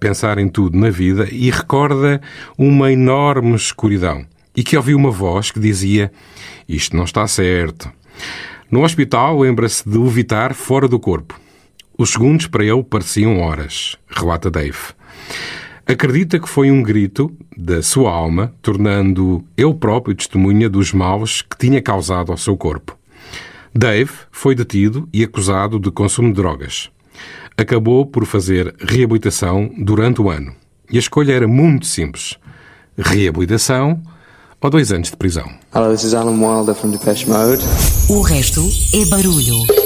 [0.00, 2.20] pensar em tudo na vida e recorda
[2.58, 6.12] uma enorme escuridão e que ouviu uma voz que dizia:
[6.68, 7.90] Isto não está certo.
[8.70, 11.38] No hospital, lembra-se de levitar fora do corpo.
[11.96, 14.78] Os segundos para ele pareciam horas, relata Dave.
[15.88, 21.56] Acredita que foi um grito da sua alma, tornando ele próprio testemunha dos maus que
[21.56, 22.98] tinha causado ao seu corpo.
[23.72, 26.90] Dave foi detido e acusado de consumo de drogas.
[27.56, 30.52] Acabou por fazer reabilitação durante o ano.
[30.90, 32.34] E a escolha era muito simples:
[32.98, 34.02] reabilitação
[34.60, 35.48] ou dois anos de prisão.
[35.72, 37.62] Hello, this is Alan Wilder from Depeche Mode.
[38.10, 38.60] O resto
[38.92, 39.85] é barulho.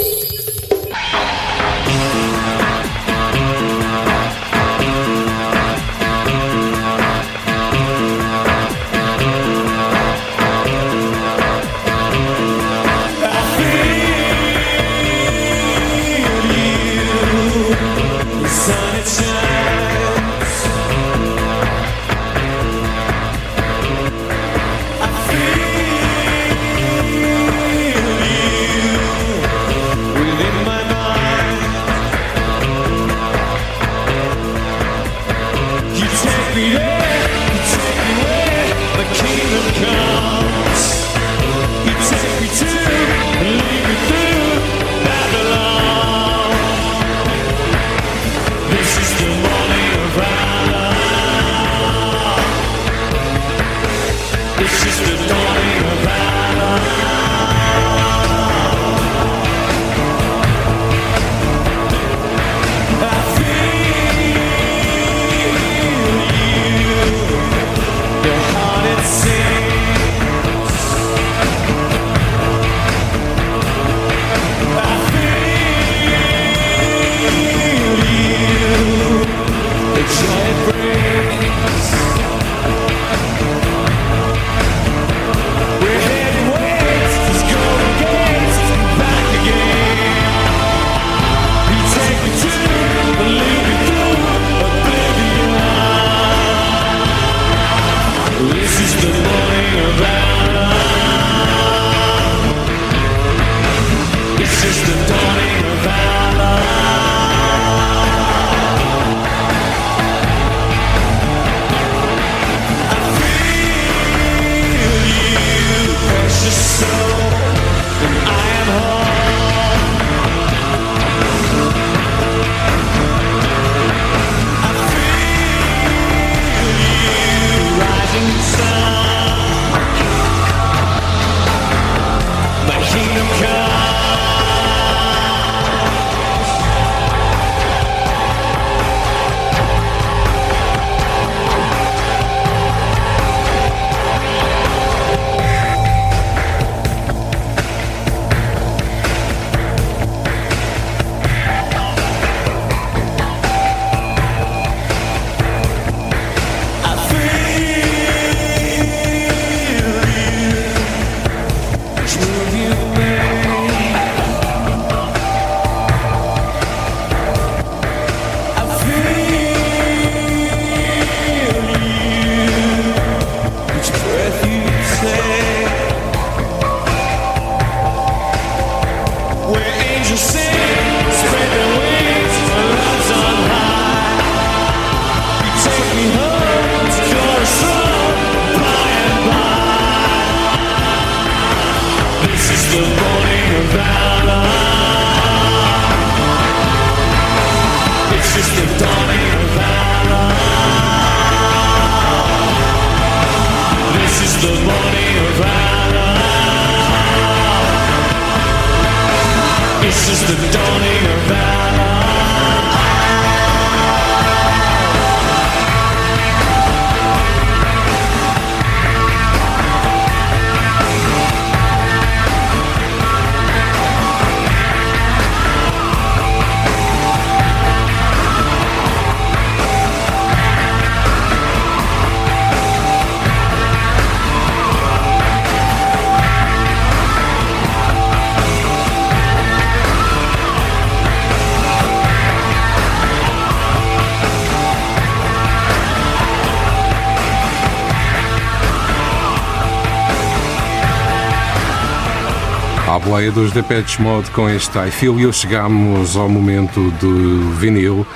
[253.10, 258.06] Boleia dos Depeche Mode com este I Feel You, chegamos ao momento do vinil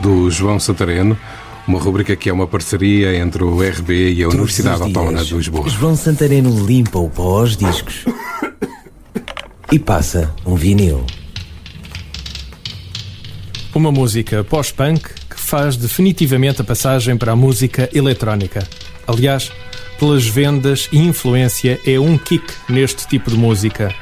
[0.00, 1.18] do João Santareno,
[1.66, 5.34] uma rubrica que é uma parceria entre o RB e a Universidade os Autónoma de
[5.34, 5.68] Lisboa.
[5.68, 8.04] João Santareno limpa o pó aos discos
[9.72, 11.04] e passa um vinil.
[13.74, 18.64] Uma música pós-punk que faz definitivamente a passagem para a música eletrónica.
[19.04, 19.50] Aliás,
[19.98, 23.92] pelas vendas e influência, é um kick neste tipo de música.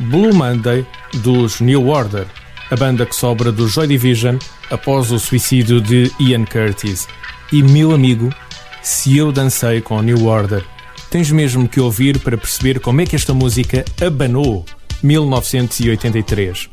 [0.00, 2.26] Blue Monday, dos New Order,
[2.70, 4.36] a banda que sobra do Joy Division
[4.70, 7.06] após o suicídio de Ian Curtis.
[7.52, 8.34] E, meu amigo,
[8.82, 10.64] se eu dancei com New Order,
[11.10, 14.64] tens mesmo que ouvir para perceber como é que esta música abanou
[15.02, 16.68] 1983.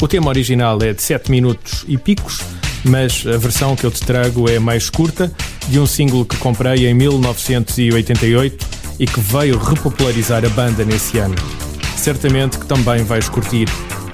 [0.00, 2.40] O tema original é de 7 minutos e picos,
[2.84, 5.32] mas a versão que eu te trago é mais curta,
[5.68, 8.66] de um single que comprei em 1988
[8.98, 11.36] e que veio repopularizar a banda nesse ano.
[11.96, 13.66] Certamente que também vais curtir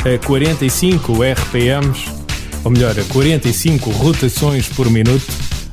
[0.04, 2.04] a 45 RPMs,
[2.64, 5.26] ou melhor, a 45 rotações por minuto,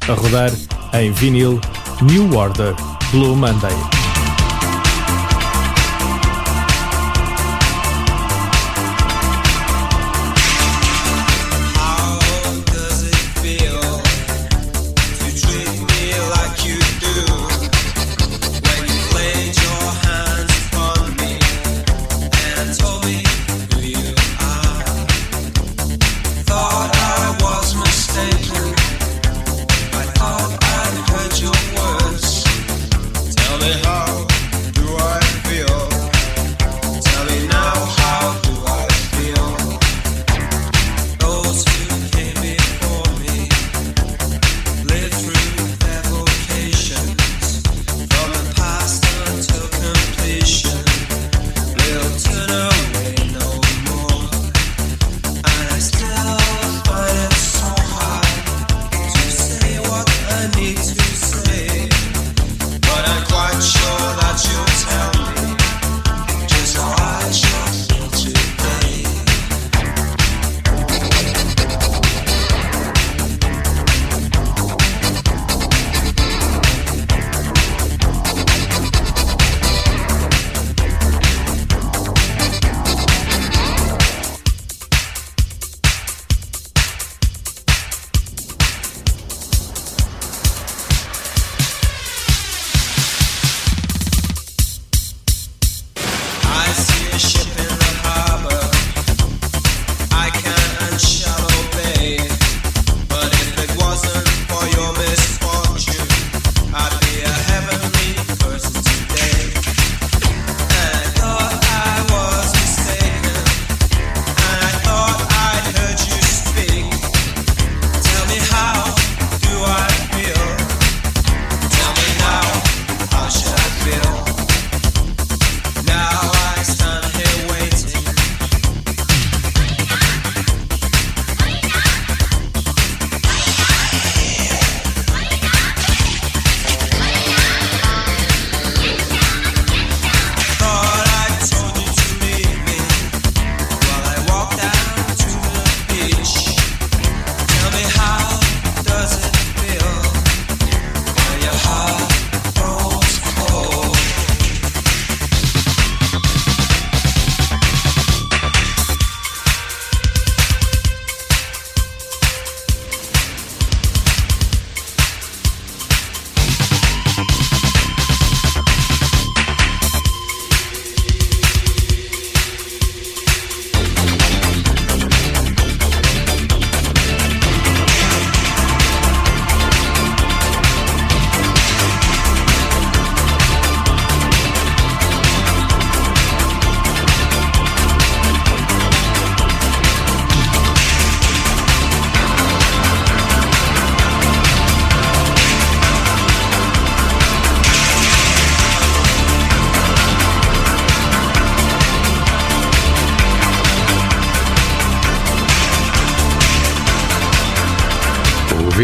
[0.08, 0.52] a rodar
[0.94, 1.60] em vinil
[2.02, 2.74] New Order
[3.12, 4.05] Blue Monday.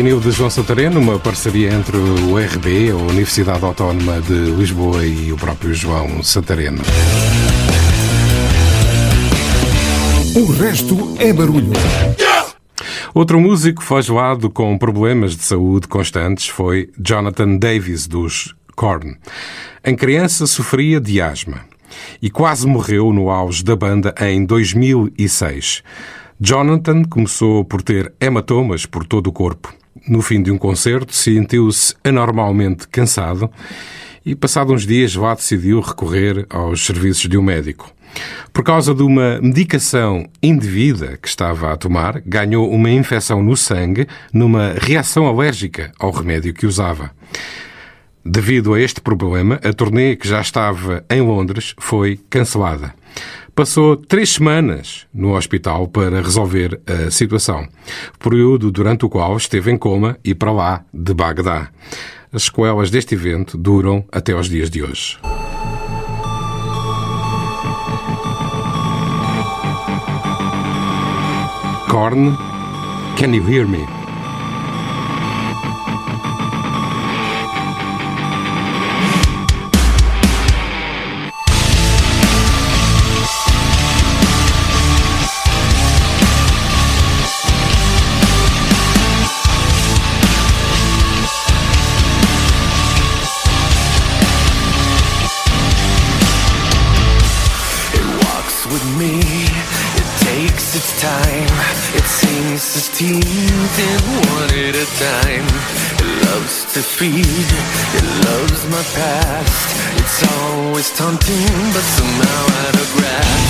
[0.01, 5.31] Vinil de João Santareno, uma parceria entre o RB, a Universidade Autónoma de Lisboa e
[5.31, 6.81] o próprio João Santareno.
[10.35, 11.71] O resto é barulho.
[13.13, 19.17] Outro músico feijoado com problemas de saúde constantes foi Jonathan Davis, dos Korn.
[19.85, 21.61] Em criança sofria de asma
[22.19, 25.83] e quase morreu no auge da banda em 2006.
[26.39, 29.79] Jonathan começou por ter hematomas por todo o corpo.
[30.07, 33.51] No fim de um concerto, sentiu-se anormalmente cansado
[34.25, 37.91] e, passados uns dias, lá decidiu recorrer aos serviços de um médico.
[38.51, 44.07] Por causa de uma medicação indevida que estava a tomar, ganhou uma infecção no sangue
[44.33, 47.11] numa reação alérgica ao remédio que usava.
[48.25, 52.93] Devido a este problema, a turnê que já estava em Londres foi cancelada.
[53.53, 57.67] Passou três semanas no hospital para resolver a situação,
[58.17, 61.69] período durante o qual esteve em coma e para lá de Bagdá.
[62.31, 65.19] As sequelas deste evento duram até aos dias de hoje.
[71.89, 72.37] Korn,
[73.19, 74.00] Can You Hear Me?
[107.01, 107.51] Feed,
[107.97, 109.69] it loves my past.
[109.97, 113.40] It's always taunting, but somehow out of grasp.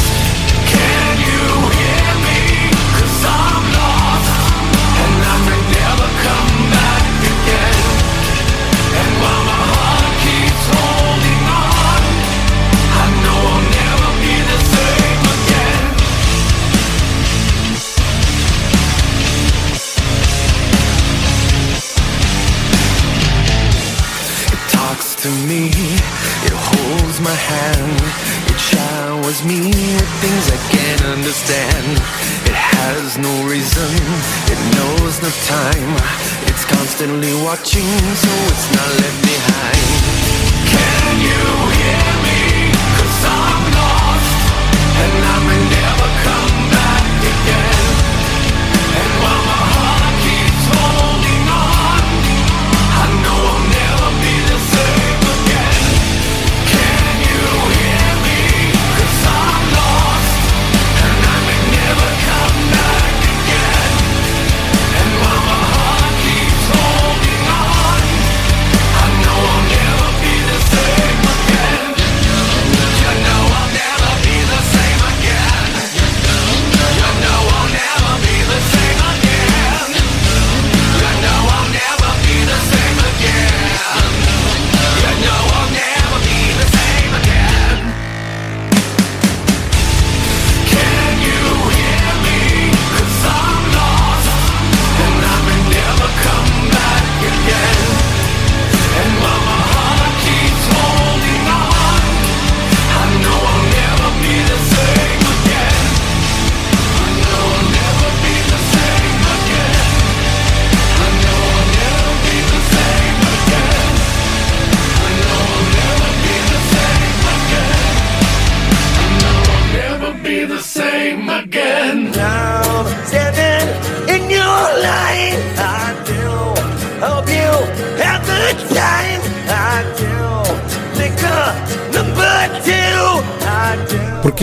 [37.61, 37.83] Watching,
[38.15, 39.30] so it's not left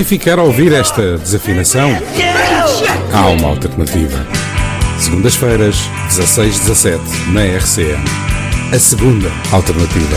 [0.09, 1.91] ficar a ouvir esta desafinação?
[3.13, 4.27] Há uma alternativa.
[4.99, 5.77] Segundas-feiras,
[6.09, 6.99] 16-17,
[7.35, 8.03] na RCM.
[8.75, 10.17] A segunda alternativa.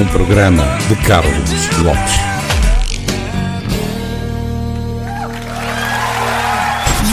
[0.00, 2.18] Um programa de Carlos Lopes.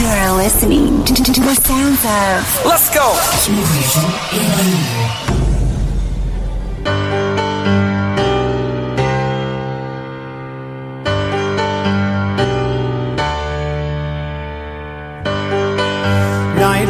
[0.00, 2.64] You're listening to, to, to the sounds of.
[2.66, 3.14] Let's go!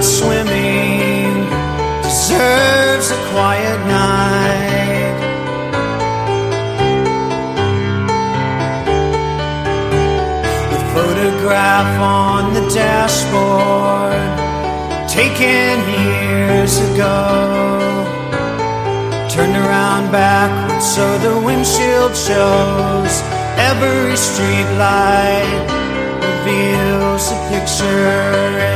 [0.06, 1.34] Swimming
[2.02, 5.16] deserves a quiet night.
[10.70, 14.22] The photograph on the dashboard
[15.10, 17.18] taken years ago.
[19.28, 23.12] Turned around backwards so the windshield shows
[23.58, 25.66] every street light
[26.22, 28.75] reveals a picture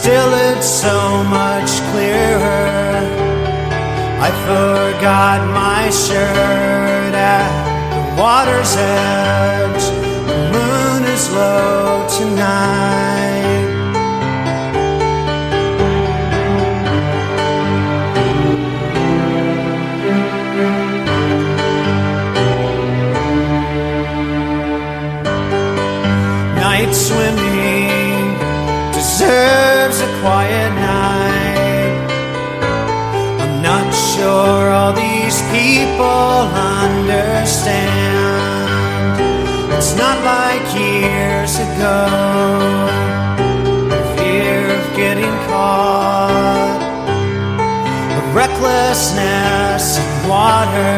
[0.00, 2.70] Still, it's so much clearer.
[4.26, 7.50] I forgot my shirt at
[7.92, 9.84] the water's edge.
[10.26, 13.39] The moon is low tonight.
[36.00, 36.48] People
[36.84, 37.76] understand.
[39.76, 41.98] It's not like years ago.
[44.16, 46.80] Fear of getting caught,
[48.16, 50.96] the recklessness of water.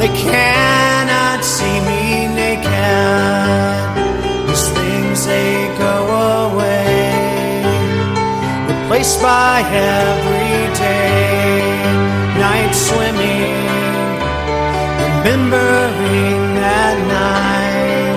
[0.00, 2.68] They cannot see me naked.
[4.48, 5.96] These things they go
[6.50, 7.64] away,
[8.68, 11.16] replaced by everyday
[12.38, 13.75] night swimming.
[15.26, 18.14] Remembering that night,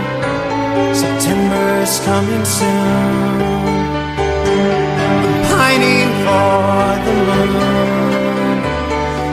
[0.93, 3.41] September's coming soon.
[4.93, 8.61] I'm pining for the moon.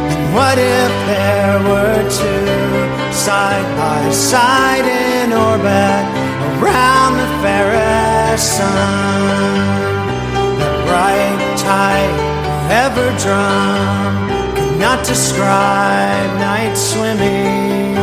[0.08, 6.04] And what if there were two side by side in orbit
[6.56, 9.68] around the fairest sun?
[10.56, 12.16] That bright tide
[12.72, 14.35] ever drum
[14.86, 17.96] cannot describe night swimming.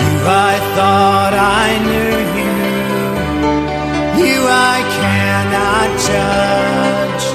[0.00, 2.56] You, I thought I knew you.
[4.20, 7.26] You, I cannot judge.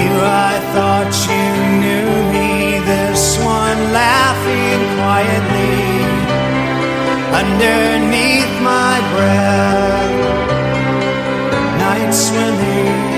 [0.00, 0.12] You,
[0.48, 1.46] I thought you
[1.84, 2.50] knew me.
[2.88, 5.84] This one laughing quietly
[7.42, 10.16] underneath my breath.
[11.78, 13.13] Night swimming.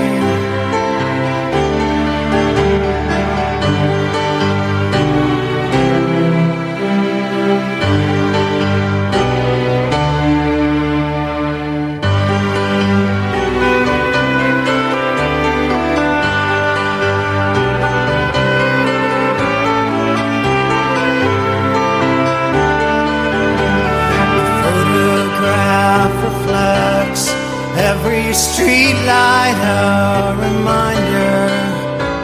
[27.99, 31.47] Every street light a reminder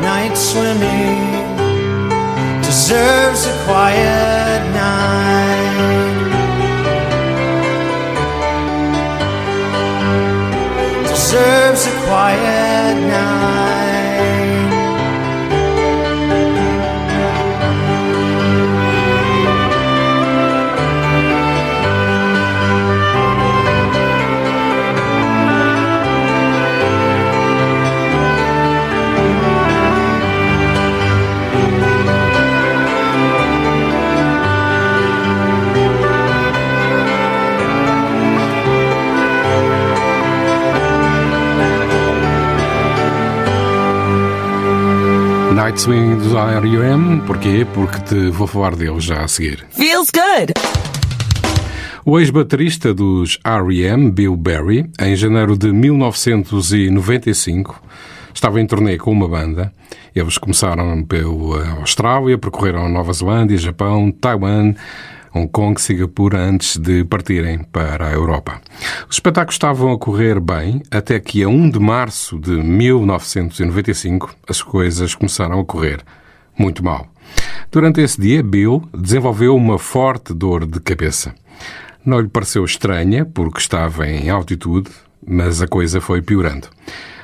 [0.02, 1.22] night swimming
[2.62, 4.43] deserves a quiet
[45.64, 47.22] Night Swing dos R.U.M.
[47.22, 47.66] Porquê?
[47.74, 49.66] Porque te vou falar deles já a seguir.
[49.70, 50.52] Feels good.
[52.04, 57.82] O ex-baterista dos R.E.M., Bill Berry, em janeiro de 1995,
[58.34, 59.72] estava em turnê com uma banda.
[60.14, 64.76] Eles começaram pela Austrália, percorreram Nova Zelândia, Japão, Taiwan,
[65.34, 68.62] Hong Kong, Singapura, antes de partirem para a Europa.
[69.10, 74.62] Os espetáculos estavam a correr bem, até que a 1 de março de 1995 as
[74.62, 76.02] coisas começaram a correr
[76.58, 77.08] muito mal.
[77.72, 81.34] Durante esse dia, Bill desenvolveu uma forte dor de cabeça.
[82.06, 84.92] Não lhe pareceu estranha, porque estava em altitude,
[85.26, 86.68] mas a coisa foi piorando.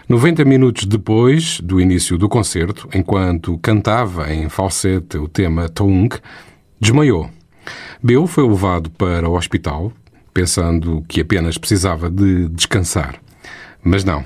[0.08, 6.10] 90 minutos depois do início do concerto, enquanto cantava em falsete o tema Tung,
[6.80, 7.30] desmaiou.
[8.02, 9.92] Bill foi levado para o hospital,
[10.34, 13.20] pensando que apenas precisava de descansar.
[13.84, 14.24] Mas não.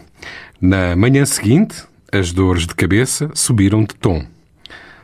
[0.60, 4.26] Na manhã seguinte, as dores de cabeça subiram de tom.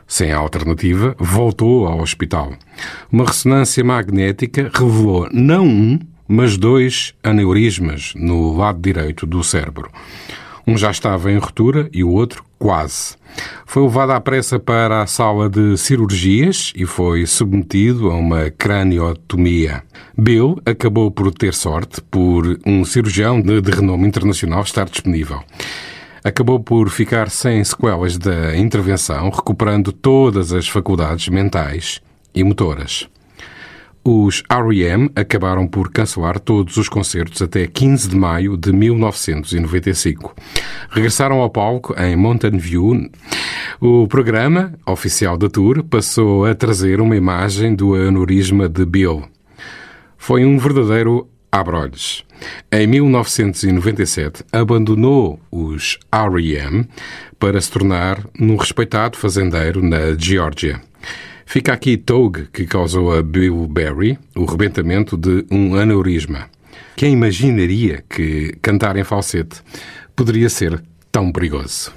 [0.06, 2.52] Sem alternativa, voltou ao hospital.
[3.12, 9.90] Uma ressonância magnética revelou não um, mas dois aneurismas no lado direito do cérebro.
[10.66, 13.16] Um já estava em ruptura e o outro quase.
[13.66, 19.82] Foi levado à pressa para a sala de cirurgias e foi submetido a uma craniotomia.
[20.16, 25.42] Bill acabou por ter sorte por um cirurgião de, de renome internacional estar disponível.
[26.22, 32.00] Acabou por ficar sem sequelas da intervenção, recuperando todas as faculdades mentais
[32.34, 33.08] e motoras.
[34.02, 35.10] Os R.E.M.
[35.14, 40.34] acabaram por cancelar todos os concertos até 15 de maio de 1995.
[40.88, 43.10] Regressaram ao palco em Mountain View.
[43.78, 49.24] O programa oficial da tour passou a trazer uma imagem do aneurisma de Bill.
[50.16, 52.24] Foi um verdadeiro abrolhos.
[52.72, 56.88] Em 1997, abandonou os R.E.M.
[57.38, 60.80] para se tornar num respeitado fazendeiro na Geórgia.
[61.50, 66.48] Fica aqui Togue, que causou a Bill Berry o rebentamento de um aneurisma.
[66.94, 69.60] Quem imaginaria que cantar em falsete
[70.14, 71.92] poderia ser tão perigoso?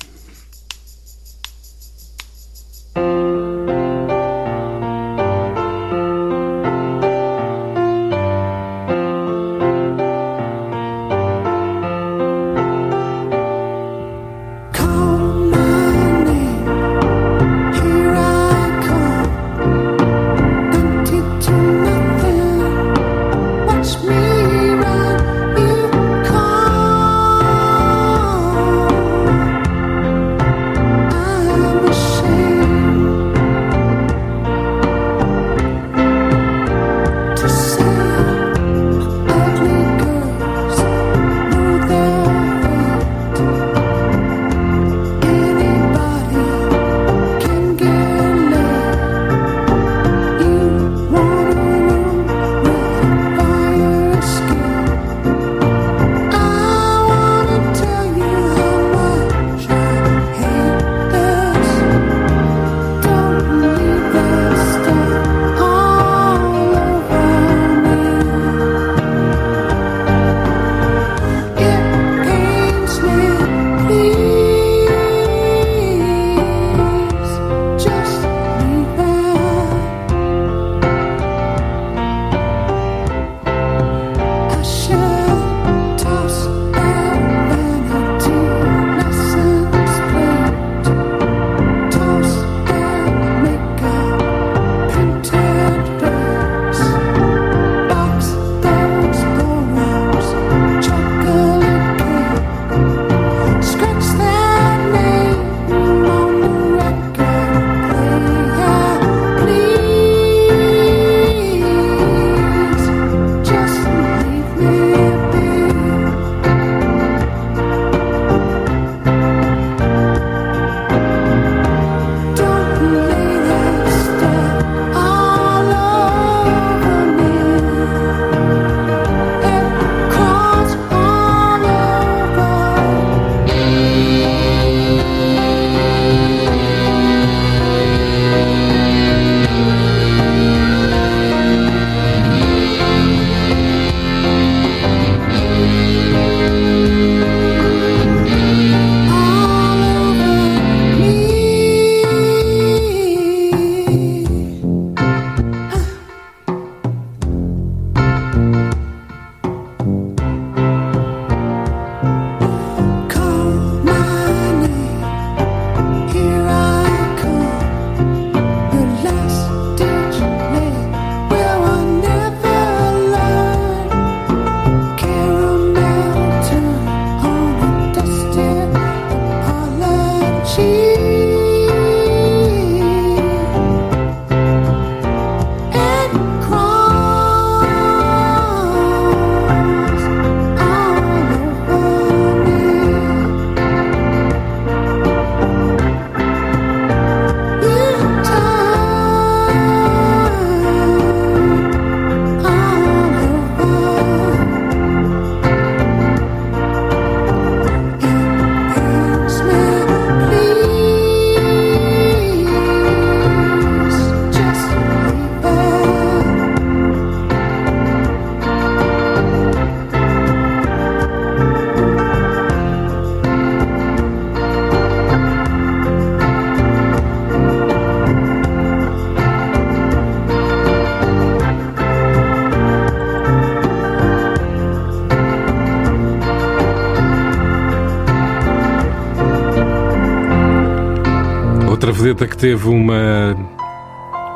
[242.04, 243.34] Vedeta que teve uma,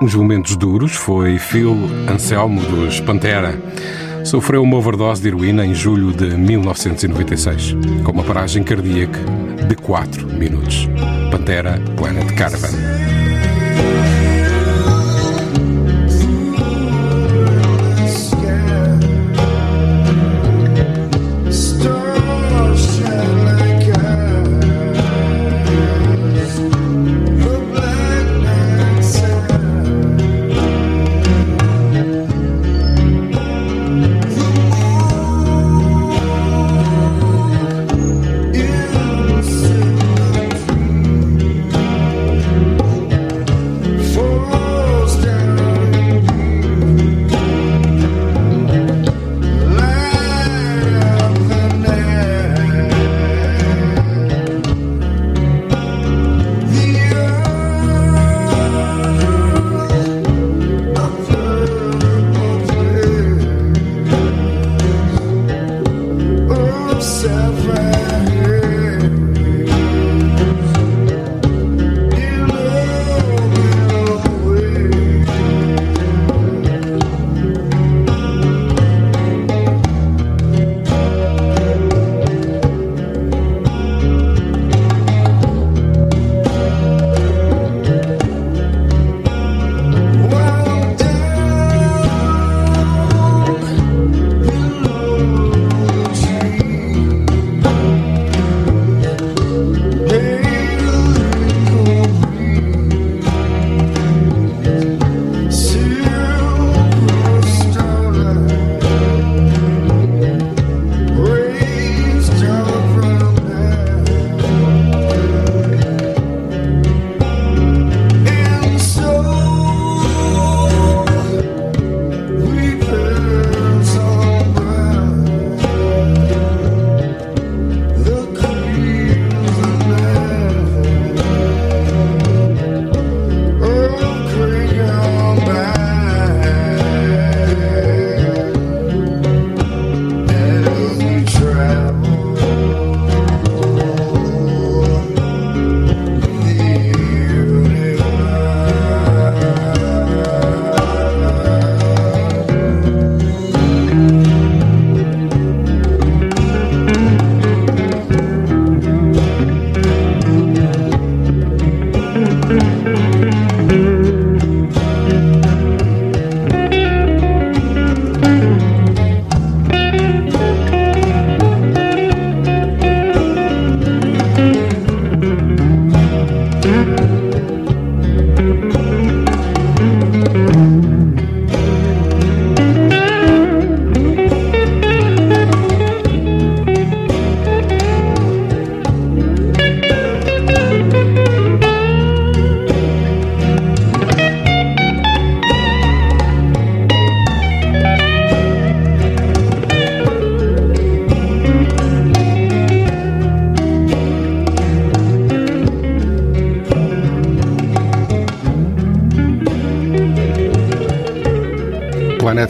[0.02, 1.76] uns momentos duros foi Phil
[2.10, 3.62] Anselmo dos Pantera.
[4.24, 7.76] Sofreu uma overdose de heroína em julho de 1996,
[8.06, 9.20] com uma paragem cardíaca
[9.68, 10.88] de 4 minutos.
[11.30, 13.07] Pantera Planet Caravan.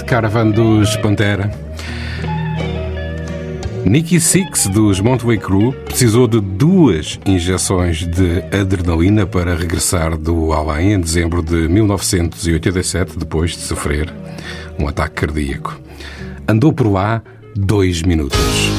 [0.08, 1.52] Caravan dos Pantera.
[3.86, 10.94] Nicky Six dos Montway Crew precisou de duas injeções de adrenalina para regressar do além
[10.94, 14.14] em dezembro de 1987, depois de sofrer
[14.80, 15.78] um ataque cardíaco.
[16.48, 17.22] Andou por lá
[17.54, 18.77] dois minutos.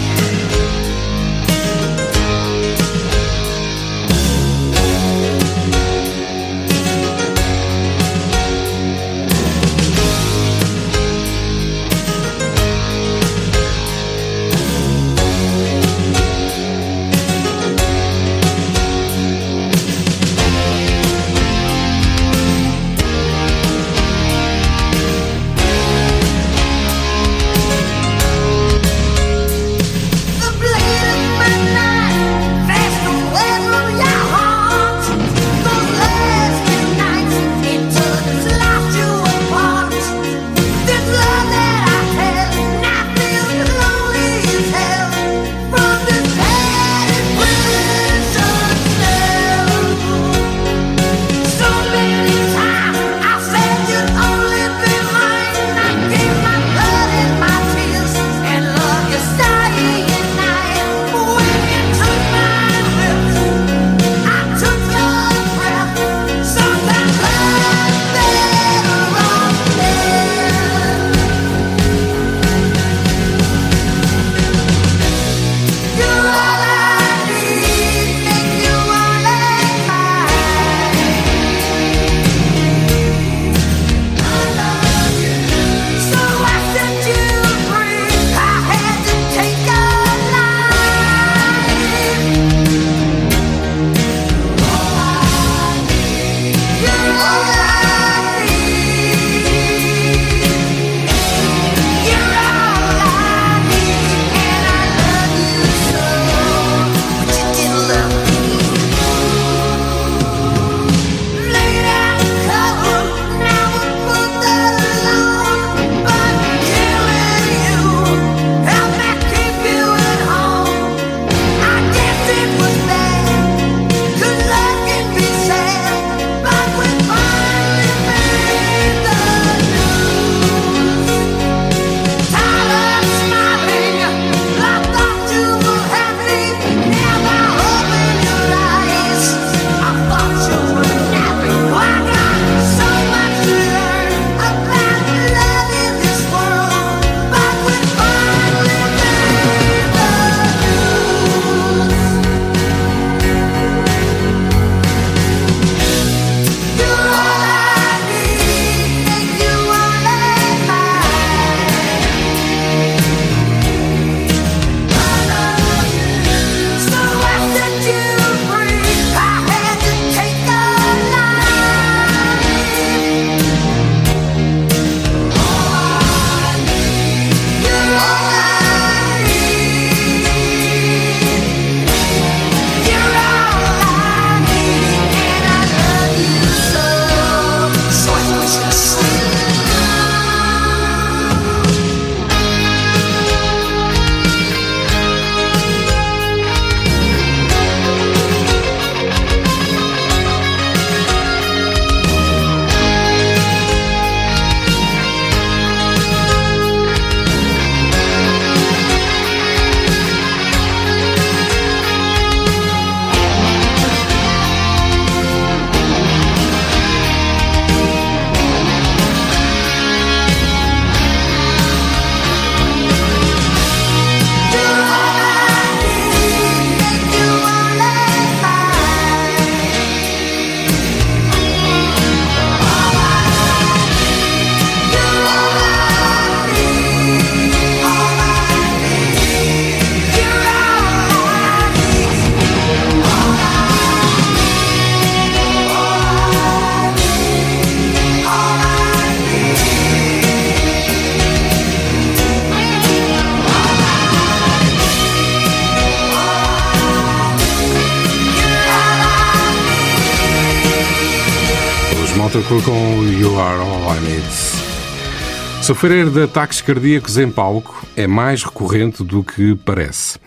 [265.68, 270.18] Sofrer de ataques cardíacos em palco é mais recorrente do que parece.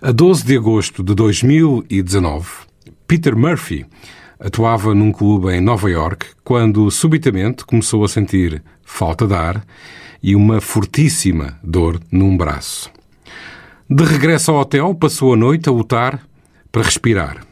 [0.00, 2.48] A 12 de agosto de 2019,
[3.04, 3.84] Peter Murphy
[4.38, 9.66] atuava num clube em Nova York quando subitamente começou a sentir falta de ar
[10.22, 12.88] e uma fortíssima dor num braço.
[13.90, 16.24] De regresso ao hotel, passou a noite a lutar
[16.70, 17.44] para respirar.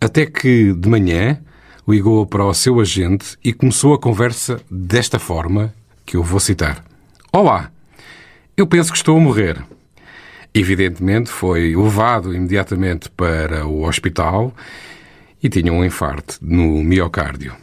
[0.00, 1.40] Até que, de manhã,
[1.86, 5.72] ligou para o seu agente e começou a conversa desta forma,
[6.10, 6.84] que eu vou citar.
[7.32, 7.70] Olá,
[8.56, 9.64] eu penso que estou a morrer.
[10.52, 14.52] Evidentemente, foi levado imediatamente para o hospital
[15.40, 17.54] e tinha um infarto no miocárdio.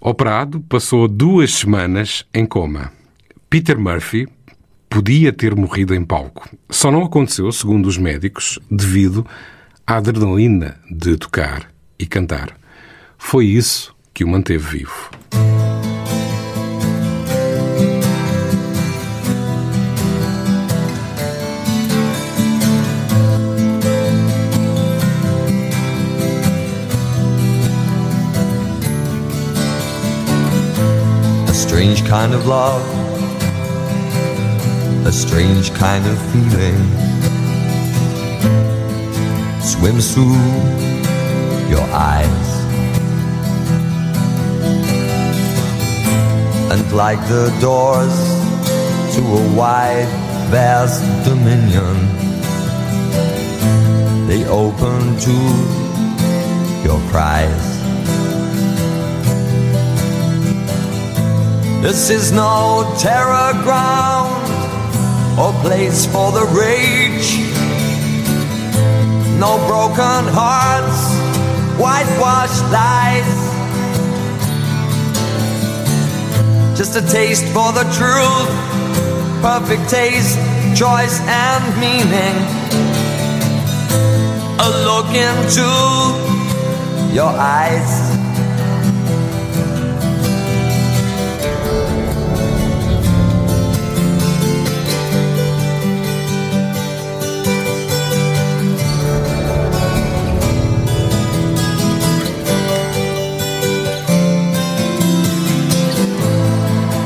[0.00, 2.90] Operado, passou duas semanas em coma.
[3.50, 4.26] Peter Murphy
[4.88, 6.48] podia ter morrido em palco.
[6.70, 9.26] Só não aconteceu, segundo os médicos, devido
[9.86, 12.58] à adrenalina de tocar e cantar.
[13.18, 15.10] Foi isso que o manteve vivo.
[31.76, 32.82] Strange kind of love,
[35.06, 36.80] a strange kind of feeling
[39.60, 40.40] swims through
[41.68, 42.48] your eyes.
[46.72, 48.16] And like the doors
[49.14, 50.08] to a wide,
[50.48, 51.96] vast dominion,
[54.26, 55.36] they open to
[56.88, 57.75] your cries.
[61.86, 64.42] This is no terror ground
[65.38, 67.38] or place for the rage.
[69.38, 71.14] No broken hearts,
[71.78, 73.30] whitewashed lies.
[76.76, 78.50] Just a taste for the truth,
[79.40, 80.36] perfect taste,
[80.76, 82.36] choice, and meaning.
[84.58, 85.68] A look into
[87.14, 88.15] your eyes.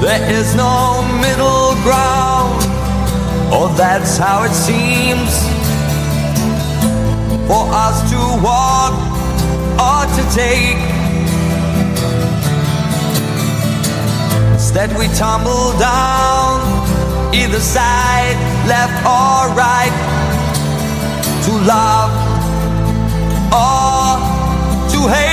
[0.00, 2.64] There is no middle ground,
[3.52, 5.30] or that's how it seems
[7.46, 8.94] for us to walk
[9.76, 10.80] or to take.
[14.54, 16.60] Instead, we tumble down
[17.34, 19.94] either side, left or right,
[21.44, 22.10] to love
[23.52, 24.16] or
[24.92, 25.29] to hate.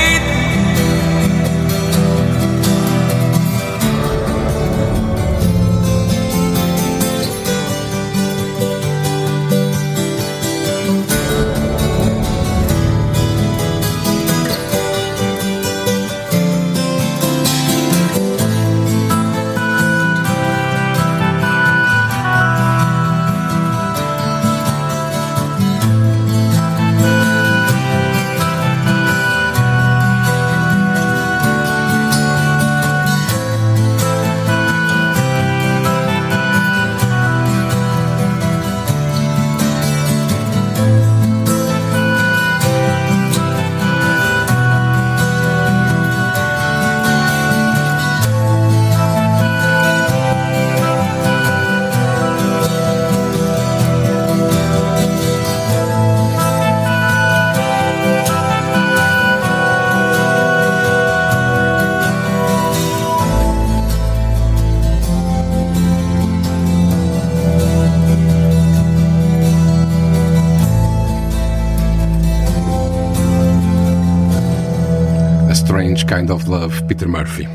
[76.07, 77.49] Kind of Love, Peter Murphy.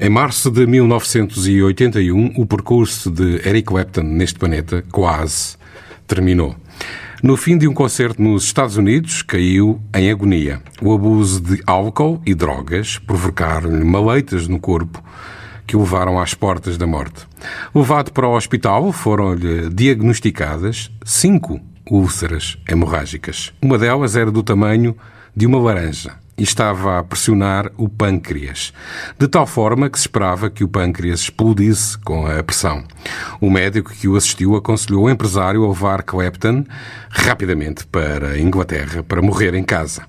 [0.00, 5.56] Em março de 1981, o percurso de Eric Clapton neste planeta quase
[6.06, 6.56] terminou.
[7.22, 10.62] No fim de um concerto nos Estados Unidos, caiu em agonia.
[10.80, 15.04] O abuso de álcool e drogas provocaram-lhe maleitas no corpo
[15.66, 17.26] que o levaram às portas da morte.
[17.74, 23.52] Levado para o hospital, foram-lhe diagnosticadas cinco úlceras hemorrágicas.
[23.60, 24.96] Uma delas era do tamanho
[25.36, 28.72] de uma laranja e estava a pressionar o pâncreas,
[29.18, 32.84] de tal forma que se esperava que o pâncreas explodisse com a pressão.
[33.40, 36.64] O médico que o assistiu aconselhou o empresário a levar Clapton
[37.10, 40.02] rapidamente para a Inglaterra para morrer em casa.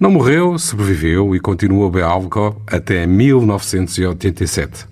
[0.00, 4.86] Não morreu, sobreviveu e continuou a beber álcool até 1987,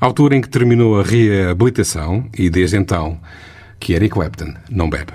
[0.00, 3.18] altura em que terminou a reabilitação e desde então
[3.78, 5.12] que Eric Clapton não bebe.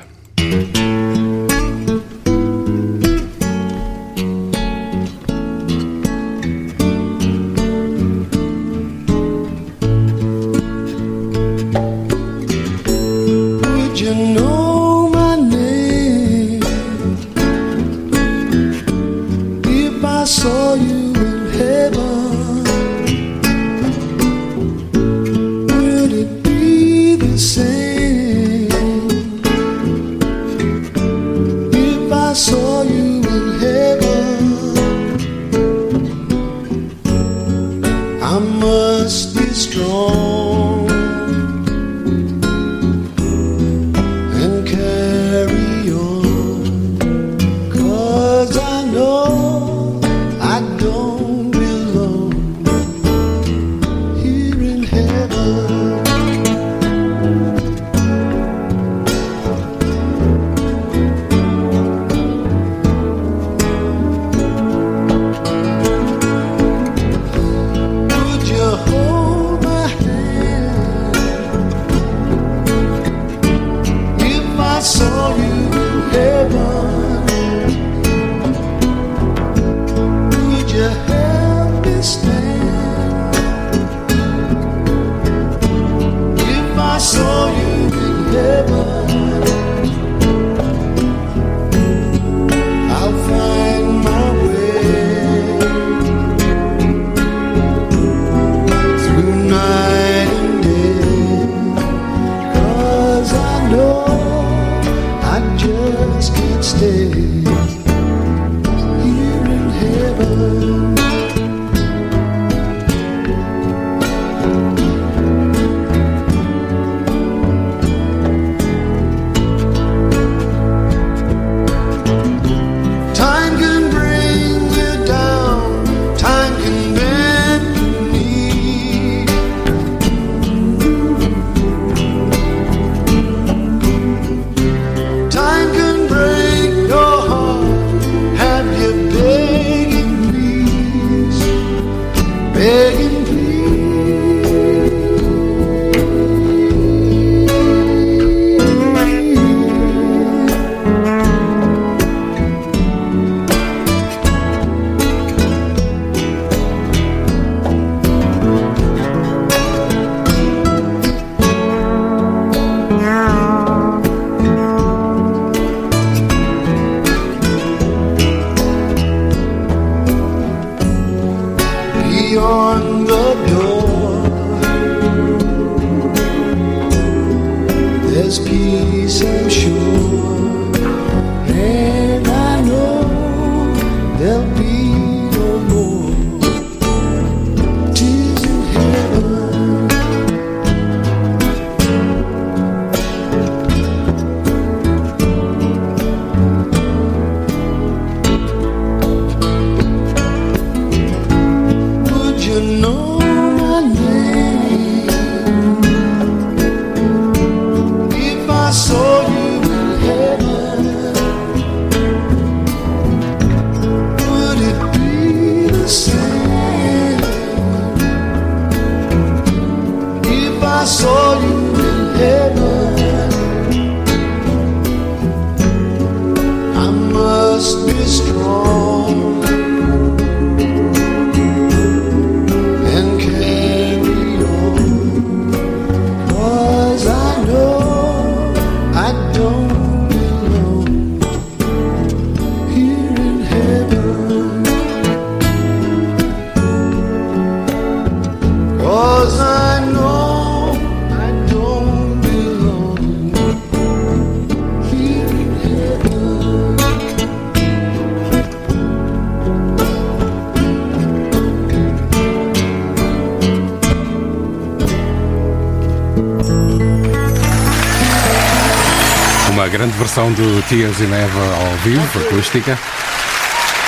[270.74, 272.76] Tears in Heaven ao vivo, acústica.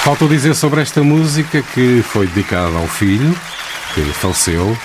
[0.04, 3.36] Faltou dizer sobre esta música que foi dedicada ao filho,
[3.96, 4.78] que faleceu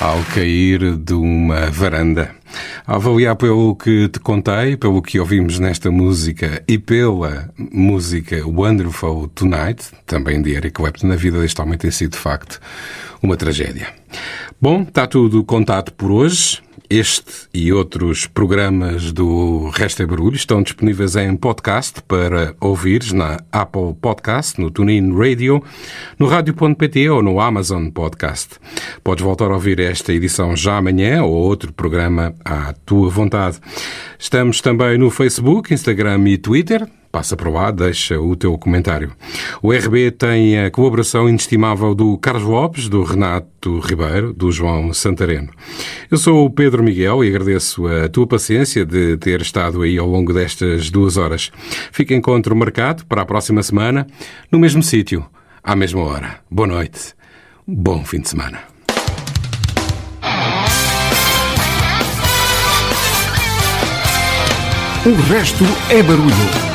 [0.00, 2.34] ao cair de uma varanda.
[2.86, 9.28] A avaliar pelo que te contei, pelo que ouvimos nesta música e pela música Wonderful
[9.28, 12.58] Tonight, também de Eric Clapton, a vida deste homem tem sido de facto
[13.22, 13.88] uma tragédia.
[14.58, 16.62] Bom, está tudo contado por hoje.
[16.88, 23.40] Este e outros programas do Resta é Barulho estão disponíveis em podcast para ouvires na
[23.52, 25.62] Apple Podcast, no TuneIn Radio,
[26.18, 28.58] no Rádio.pt ou no Amazon Podcast.
[29.04, 33.58] Podes voltar a ouvir esta edição já amanhã ou outro programa à tua vontade.
[34.18, 36.88] Estamos também no Facebook, Instagram e Twitter.
[37.12, 39.12] Passa por lá, deixa o teu comentário.
[39.62, 45.50] O RB tem a colaboração inestimável do Carlos Lopes, do Renato Ribeiro, do João Santareno.
[46.10, 50.08] Eu sou o Pedro Miguel e agradeço a tua paciência de ter estado aí ao
[50.08, 51.52] longo destas duas horas.
[51.92, 54.06] Fica encontro marcado para a próxima semana,
[54.50, 55.22] no mesmo sítio,
[55.62, 56.40] à mesma hora.
[56.50, 57.12] Boa noite,
[57.68, 58.58] bom fim de semana.
[65.04, 66.71] O resto é barulho.